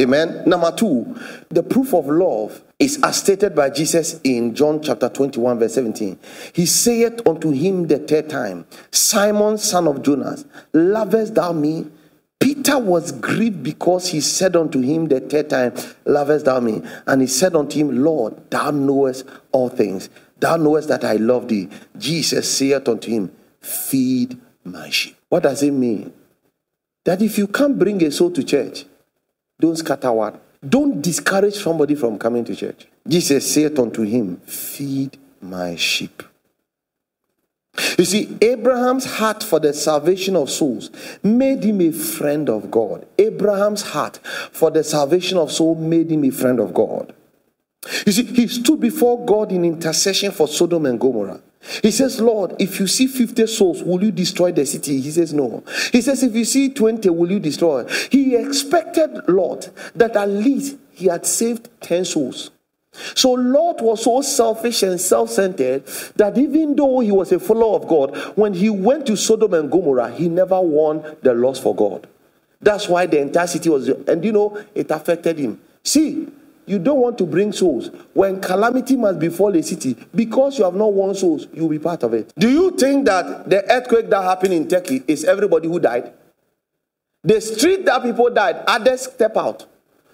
Amen. 0.00 0.42
Number 0.46 0.72
two, 0.72 1.18
the 1.50 1.62
proof 1.62 1.92
of 1.92 2.06
love 2.06 2.62
is 2.78 2.98
as 3.02 3.18
stated 3.18 3.54
by 3.54 3.68
Jesus 3.68 4.18
in 4.24 4.54
John 4.54 4.80
chapter 4.82 5.10
21, 5.10 5.58
verse 5.58 5.74
17. 5.74 6.18
He 6.54 6.64
saith 6.64 7.20
unto 7.26 7.50
him 7.50 7.88
the 7.88 7.98
third 7.98 8.30
time, 8.30 8.64
Simon, 8.90 9.58
son 9.58 9.86
of 9.86 10.02
Jonas, 10.02 10.46
lovest 10.72 11.34
thou 11.34 11.52
me? 11.52 11.88
Peter 12.54 12.78
was 12.78 13.12
grieved 13.12 13.62
because 13.62 14.08
he 14.08 14.20
said 14.20 14.56
unto 14.56 14.78
him 14.78 15.08
the 15.08 15.20
third 15.20 15.48
time, 15.48 15.72
Lovest 16.04 16.44
thou 16.44 16.60
me? 16.60 16.82
And 17.06 17.22
he 17.22 17.26
said 17.26 17.56
unto 17.56 17.78
him, 17.78 18.04
Lord, 18.04 18.50
thou 18.50 18.70
knowest 18.70 19.24
all 19.52 19.70
things. 19.70 20.10
Thou 20.38 20.58
knowest 20.58 20.88
that 20.88 21.02
I 21.02 21.14
love 21.14 21.48
thee. 21.48 21.70
Jesus 21.96 22.54
saith 22.54 22.86
unto 22.86 23.10
him, 23.10 23.32
Feed 23.62 24.38
my 24.64 24.90
sheep. 24.90 25.16
What 25.30 25.44
does 25.44 25.62
it 25.62 25.70
mean? 25.70 26.12
That 27.06 27.22
if 27.22 27.38
you 27.38 27.46
can't 27.46 27.78
bring 27.78 28.04
a 28.04 28.10
soul 28.10 28.30
to 28.32 28.44
church, 28.44 28.84
don't 29.58 29.76
scatter 29.76 30.12
what? 30.12 30.38
Don't 30.68 31.00
discourage 31.00 31.54
somebody 31.54 31.94
from 31.94 32.18
coming 32.18 32.44
to 32.44 32.54
church. 32.54 32.86
Jesus 33.08 33.50
saith 33.50 33.78
unto 33.78 34.02
him, 34.02 34.36
Feed 34.44 35.16
my 35.40 35.74
sheep. 35.76 36.22
You 37.98 38.04
see, 38.04 38.36
Abraham's 38.40 39.04
heart 39.04 39.42
for 39.42 39.58
the 39.58 39.72
salvation 39.72 40.36
of 40.36 40.50
souls 40.50 40.90
made 41.22 41.64
him 41.64 41.80
a 41.80 41.92
friend 41.92 42.48
of 42.48 42.70
God. 42.70 43.06
Abraham's 43.18 43.82
heart 43.82 44.18
for 44.52 44.70
the 44.70 44.84
salvation 44.84 45.38
of 45.38 45.50
souls 45.50 45.78
made 45.78 46.10
him 46.10 46.24
a 46.24 46.30
friend 46.30 46.60
of 46.60 46.74
God. 46.74 47.14
You 48.06 48.12
see, 48.12 48.24
he 48.24 48.46
stood 48.48 48.80
before 48.80 49.24
God 49.24 49.52
in 49.52 49.64
intercession 49.64 50.32
for 50.32 50.48
Sodom 50.48 50.86
and 50.86 51.00
Gomorrah. 51.00 51.40
He 51.82 51.90
says, 51.92 52.20
Lord, 52.20 52.56
if 52.58 52.80
you 52.80 52.86
see 52.86 53.06
50 53.06 53.46
souls, 53.46 53.82
will 53.82 54.02
you 54.02 54.10
destroy 54.10 54.52
the 54.52 54.66
city? 54.66 55.00
He 55.00 55.10
says, 55.10 55.32
No. 55.32 55.62
He 55.92 56.02
says, 56.02 56.22
If 56.22 56.34
you 56.34 56.44
see 56.44 56.70
20, 56.70 57.08
will 57.10 57.30
you 57.30 57.38
destroy? 57.38 57.86
He 58.10 58.34
expected, 58.34 59.28
Lord, 59.28 59.68
that 59.94 60.16
at 60.16 60.28
least 60.28 60.76
he 60.92 61.06
had 61.06 61.24
saved 61.24 61.68
10 61.80 62.04
souls. 62.04 62.50
So 62.92 63.32
Lot 63.32 63.80
was 63.80 64.04
so 64.04 64.20
selfish 64.20 64.82
and 64.82 65.00
self-centered 65.00 65.86
that 66.16 66.36
even 66.36 66.76
though 66.76 67.00
he 67.00 67.10
was 67.10 67.32
a 67.32 67.40
follower 67.40 67.76
of 67.76 67.88
God, 67.88 68.16
when 68.36 68.52
he 68.52 68.68
went 68.68 69.06
to 69.06 69.16
Sodom 69.16 69.54
and 69.54 69.70
Gomorrah, 69.70 70.10
he 70.10 70.28
never 70.28 70.60
won 70.60 71.16
the 71.22 71.32
loss 71.34 71.58
for 71.58 71.74
God. 71.74 72.06
That's 72.60 72.88
why 72.88 73.06
the 73.06 73.20
entire 73.20 73.46
city 73.46 73.68
was, 73.68 73.88
and 73.88 74.24
you 74.24 74.32
know, 74.32 74.62
it 74.74 74.90
affected 74.90 75.38
him. 75.38 75.60
See, 75.82 76.28
you 76.64 76.78
don't 76.78 77.00
want 77.00 77.18
to 77.18 77.26
bring 77.26 77.52
souls. 77.52 77.90
When 78.12 78.40
calamity 78.40 78.96
must 78.96 79.18
befall 79.18 79.56
a 79.56 79.62
city, 79.62 79.96
because 80.14 80.58
you 80.58 80.64
have 80.64 80.74
not 80.74 80.92
won 80.92 81.14
souls, 81.14 81.48
you'll 81.52 81.68
be 81.68 81.80
part 81.80 82.04
of 82.04 82.14
it. 82.14 82.32
Do 82.38 82.48
you 82.48 82.70
think 82.72 83.06
that 83.06 83.50
the 83.50 83.68
earthquake 83.70 84.10
that 84.10 84.22
happened 84.22 84.54
in 84.54 84.68
Turkey 84.68 85.02
is 85.08 85.24
everybody 85.24 85.66
who 85.66 85.80
died? 85.80 86.12
The 87.24 87.40
street 87.40 87.84
that 87.86 88.02
people 88.02 88.30
died, 88.30 88.62
others 88.66 89.02
step 89.12 89.36
out. 89.36 89.66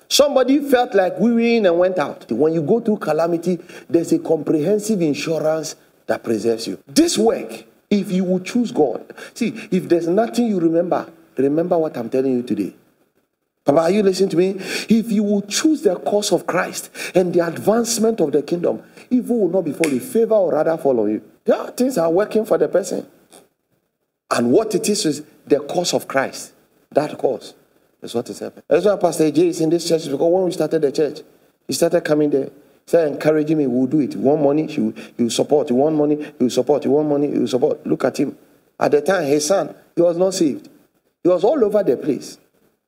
Somebody 0.09 0.59
felt 0.71 0.94
like 0.94 1.18
we 1.18 1.33
were 1.33 1.40
in 1.40 1.66
and 1.66 1.79
went 1.79 1.99
out. 1.99 2.31
When 2.33 2.55
you 2.55 2.62
go 2.62 2.81
through 2.81 2.99
calamity, 2.99 3.59
there's 3.88 4.12
a 4.12 4.18
comprehensive 4.18 5.03
insurance 5.03 5.77
that 6.07 6.25
preserves 6.25 6.66
you. 6.66 6.83
This 6.87 7.18
work, 7.18 7.64
if 7.90 8.11
you 8.11 8.25
will 8.25 8.40
choose 8.40 8.73
God, 8.73 9.14
see, 9.35 9.49
if 9.71 9.88
there's 9.88 10.09
nothing 10.09 10.47
you 10.47 10.59
remember, 10.61 11.11
remember 11.37 11.77
what 11.77 11.97
I'm 11.97 12.09
telling 12.09 12.33
you 12.33 12.42
today. 12.42 12.75
Papa, 13.64 13.81
are 13.81 13.90
you 13.90 14.03
listening 14.03 14.31
to 14.31 14.37
me? 14.38 14.55
If 14.88 15.12
you 15.12 15.23
will 15.23 15.42
choose 15.42 15.83
the 15.83 15.97
cause 15.97 16.33
of 16.33 16.47
Christ 16.47 16.90
and 17.14 17.35
the 17.35 17.47
advancement 17.47 18.18
of 18.21 18.33
the 18.33 18.42
kingdom, 18.42 18.83
evil 19.11 19.40
will 19.40 19.51
not 19.51 19.66
befall 19.66 19.92
you, 19.92 20.01
favor 20.01 20.35
or 20.35 20.53
rather 20.53 20.79
follow 20.79 21.05
you. 21.05 21.23
Yeah, 21.44 21.68
things 21.71 21.99
are 21.99 22.11
working 22.11 22.47
for 22.47 22.57
the 22.57 22.68
person. 22.68 23.07
And 24.31 24.53
what 24.53 24.75
it 24.75 24.88
is 24.88 25.05
is 25.05 25.23
the 25.47 25.61
cause 25.61 25.92
of 25.92 26.09
Christ. 26.09 26.55
That 26.92 27.18
cause. 27.18 27.53
That's 28.00 28.14
what 28.14 28.28
is 28.30 28.38
happening. 28.38 28.64
That's 28.68 28.87
why 28.87 28.96
Pastor 28.96 29.30
J 29.30 29.48
is 29.48 29.61
in 29.61 29.70
this 29.70 29.88
church 29.88 30.04
because 30.04 30.32
when 30.32 30.44
we 30.44 30.52
started 30.52 30.82
the 30.82 30.92
church, 30.92 31.20
he 31.66 31.72
started 31.72 32.02
coming 32.02 32.30
there. 32.30 32.44
He 32.46 32.52
started 32.87 33.12
encouraging 33.14 33.58
me, 33.58 33.66
we'll 33.66 33.87
do 33.87 34.00
it. 34.00 34.14
Want 34.16 34.42
money, 34.42 34.66
he 34.66 34.80
will, 34.80 34.92
he 35.16 35.24
will 35.24 35.30
support. 35.30 35.70
Want 35.70 35.96
money, 35.96 36.16
he 36.16 36.44
will 36.44 36.50
support. 36.50 36.87
Want 36.87 37.08
money, 37.08 37.30
he 37.30 37.38
will 37.38 37.48
support. 37.48 37.84
Look 37.87 38.04
at 38.04 38.18
him. 38.18 38.37
At 38.78 38.92
the 38.92 39.02
time, 39.02 39.24
his 39.24 39.46
son, 39.46 39.74
he 39.96 40.02
was 40.02 40.16
not 40.16 40.34
saved. 40.34 40.68
He 41.22 41.28
was 41.28 41.42
all 41.42 41.62
over 41.64 41.82
the 41.82 41.96
place. 41.96 42.38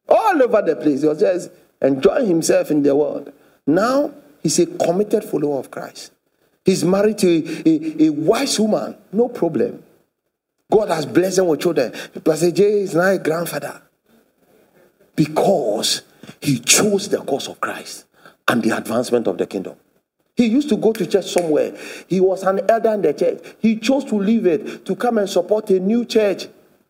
All 0.09 0.41
over 0.41 0.63
the 0.63 0.77
place. 0.77 1.03
He 1.03 1.09
was 1.09 1.19
just 1.19 1.51
enjoying 1.83 2.29
himself 2.29 2.71
in 2.71 2.83
the 2.83 2.95
world. 2.95 3.33
Now, 3.67 4.13
he's 4.43 4.59
a 4.61 4.67
committed 4.67 5.25
follower 5.25 5.59
of 5.59 5.71
Christ. 5.71 6.13
He's 6.65 6.85
married 6.85 7.19
to 7.19 7.29
a, 7.29 7.69
a, 7.69 8.07
a 8.07 8.11
wise 8.11 8.61
woman. 8.61 8.97
No 9.13 9.29
problem. 9.29 9.83
God 10.71 10.89
has 10.89 11.05
blessed 11.05 11.39
him 11.39 11.49
with 11.49 11.61
children. 11.61 11.93
Pastor 12.25 12.53
J 12.53 12.83
is 12.83 12.95
now 12.95 13.09
a 13.09 13.19
grandfather 13.19 13.83
because 15.21 16.01
he 16.41 16.59
chose 16.59 17.11
the 17.11 17.19
cause 17.19 17.47
of 17.47 17.61
Christ 17.61 18.07
and 18.49 18.63
the 18.63 18.75
advancement 18.75 19.27
of 19.27 19.37
the 19.37 19.47
kingdom. 19.47 19.77
He 20.35 20.47
used 20.47 20.71
to 20.71 20.79
go 20.79 20.95
to 20.95 21.05
church 21.05 21.27
somewhere. 21.27 21.77
He 22.09 22.21
was 22.21 22.43
an 22.43 22.63
elder 22.71 22.95
in 22.95 23.03
the 23.03 23.13
church. 23.13 23.45
He 23.59 23.77
chose 23.77 24.07
to 24.07 24.15
leave 24.15 24.47
it 24.47 24.87
to 24.87 24.97
come 24.97 25.19
and 25.19 25.29
support 25.29 25.69
a 25.69 25.79
new 25.79 26.07
church 26.07 26.47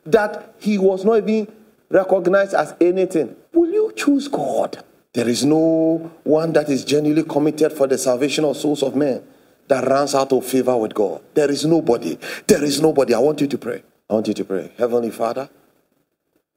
that 0.07 0.55
he 0.61 0.79
was 0.79 1.05
not 1.05 1.17
even 1.29 1.53
recognized 1.89 2.55
as 2.55 2.73
anything. 2.81 3.35
Will 3.53 3.73
you 3.73 3.93
choose 3.97 4.29
God? 4.29 4.85
There 5.13 5.29
is 5.29 5.45
no 5.45 6.13
one 6.23 6.53
that 6.53 6.69
is 6.69 6.85
genuinely 6.85 7.25
committed 7.25 7.73
for 7.73 7.89
the 7.89 7.99
salvation 7.99 8.45
of 8.45 8.57
souls 8.57 8.85
of 8.85 8.95
men 8.95 9.25
that 9.67 9.89
runs 9.89 10.15
out 10.15 10.33
of 10.33 10.47
favor 10.47 10.77
with 10.77 10.95
God. 10.95 11.21
There 11.35 11.51
is 11.51 11.67
nobody. 11.67 12.17
There 12.47 12.63
is 12.63 12.81
nobody. 12.81 13.13
I 13.13 13.19
want 13.19 13.41
you 13.41 13.49
to 13.49 13.59
pray. 13.59 13.83
I 14.09 14.15
want 14.15 14.29
you 14.29 14.35
to 14.35 14.45
pray. 14.45 14.71
Heavenly 14.79 15.11
Father, 15.11 15.51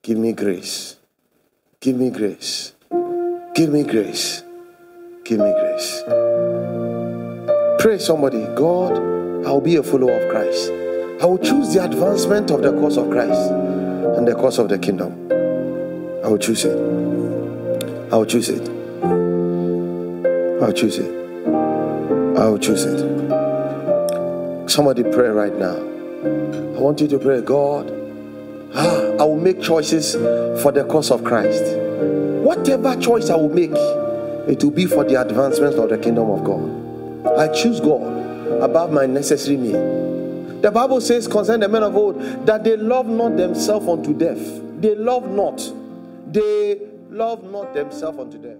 give 0.04 0.20
me 0.20 0.34
grace 0.34 0.98
Give 1.84 1.98
me 1.98 2.10
grace. 2.12 2.72
Give 3.56 3.70
me 3.70 3.84
grace. 3.84 4.42
Give 5.26 5.40
me 5.40 5.52
grace. 5.52 6.02
Pray 7.80 7.98
somebody, 8.00 8.46
God, 8.56 8.96
I'll 9.46 9.60
be 9.60 9.76
a 9.76 9.84
follower 9.84 10.14
of 10.14 10.32
Christ. 10.32 10.72
I 11.22 11.26
will 11.26 11.40
choose 11.40 11.74
the 11.74 11.84
advancement 11.84 12.52
of 12.52 12.62
the 12.62 12.72
cause 12.72 12.96
of 12.96 13.10
Christ 13.10 13.52
and 14.16 14.26
the 14.26 14.34
cause 14.34 14.60
of 14.60 14.70
the 14.70 14.80
kingdom. 14.80 15.12
I 16.24 16.30
will 16.30 16.38
choose 16.38 16.64
it. 16.64 16.78
I 18.14 18.16
will 18.16 18.28
choose 18.28 18.48
it. 18.48 18.64
I 18.64 20.64
I'll 20.64 20.72
choose 20.72 21.00
it. 21.00 21.14
I'll 22.38 22.60
choose 22.60 22.86
it. 22.86 23.00
Somebody 24.70 25.04
pray 25.04 25.28
right 25.28 25.54
now. 25.54 25.76
I 25.76 26.80
want 26.80 27.02
you 27.02 27.10
to 27.10 27.20
pray, 27.20 27.42
God, 27.42 28.03
I 28.76 29.24
will 29.24 29.40
make 29.40 29.62
choices 29.62 30.14
for 30.62 30.72
the 30.72 30.86
cause 30.86 31.12
of 31.12 31.24
Christ. 31.24 31.64
Whatever 32.44 32.96
choice 33.00 33.30
I 33.30 33.36
will 33.36 33.54
make, 33.54 33.72
it 33.72 34.64
will 34.64 34.72
be 34.72 34.86
for 34.86 35.04
the 35.04 35.22
advancement 35.22 35.76
of 35.76 35.90
the 35.90 35.98
kingdom 35.98 36.30
of 36.30 36.44
God. 36.44 37.38
I 37.40 37.48
choose 37.54 37.80
God 37.80 38.02
above 38.62 38.92
my 38.92 39.06
necessary 39.06 39.58
need. 39.58 40.62
The 40.62 40.72
Bible 40.72 41.02
says 41.02 41.28
concerning 41.28 41.62
the 41.62 41.70
men 41.70 41.84
of 41.84 41.96
old 41.96 42.20
that 42.46 42.64
they 42.64 42.78
love 42.78 43.06
not 43.06 43.38
themselves 43.38 43.88
unto 43.88 44.14
death. 44.14 44.40
They 44.82 44.96
love 44.96 45.30
not. 45.30 45.62
They 46.32 46.80
love 47.10 47.44
not 47.44 47.74
themselves 47.74 48.18
unto 48.18 48.38
death. 48.38 48.60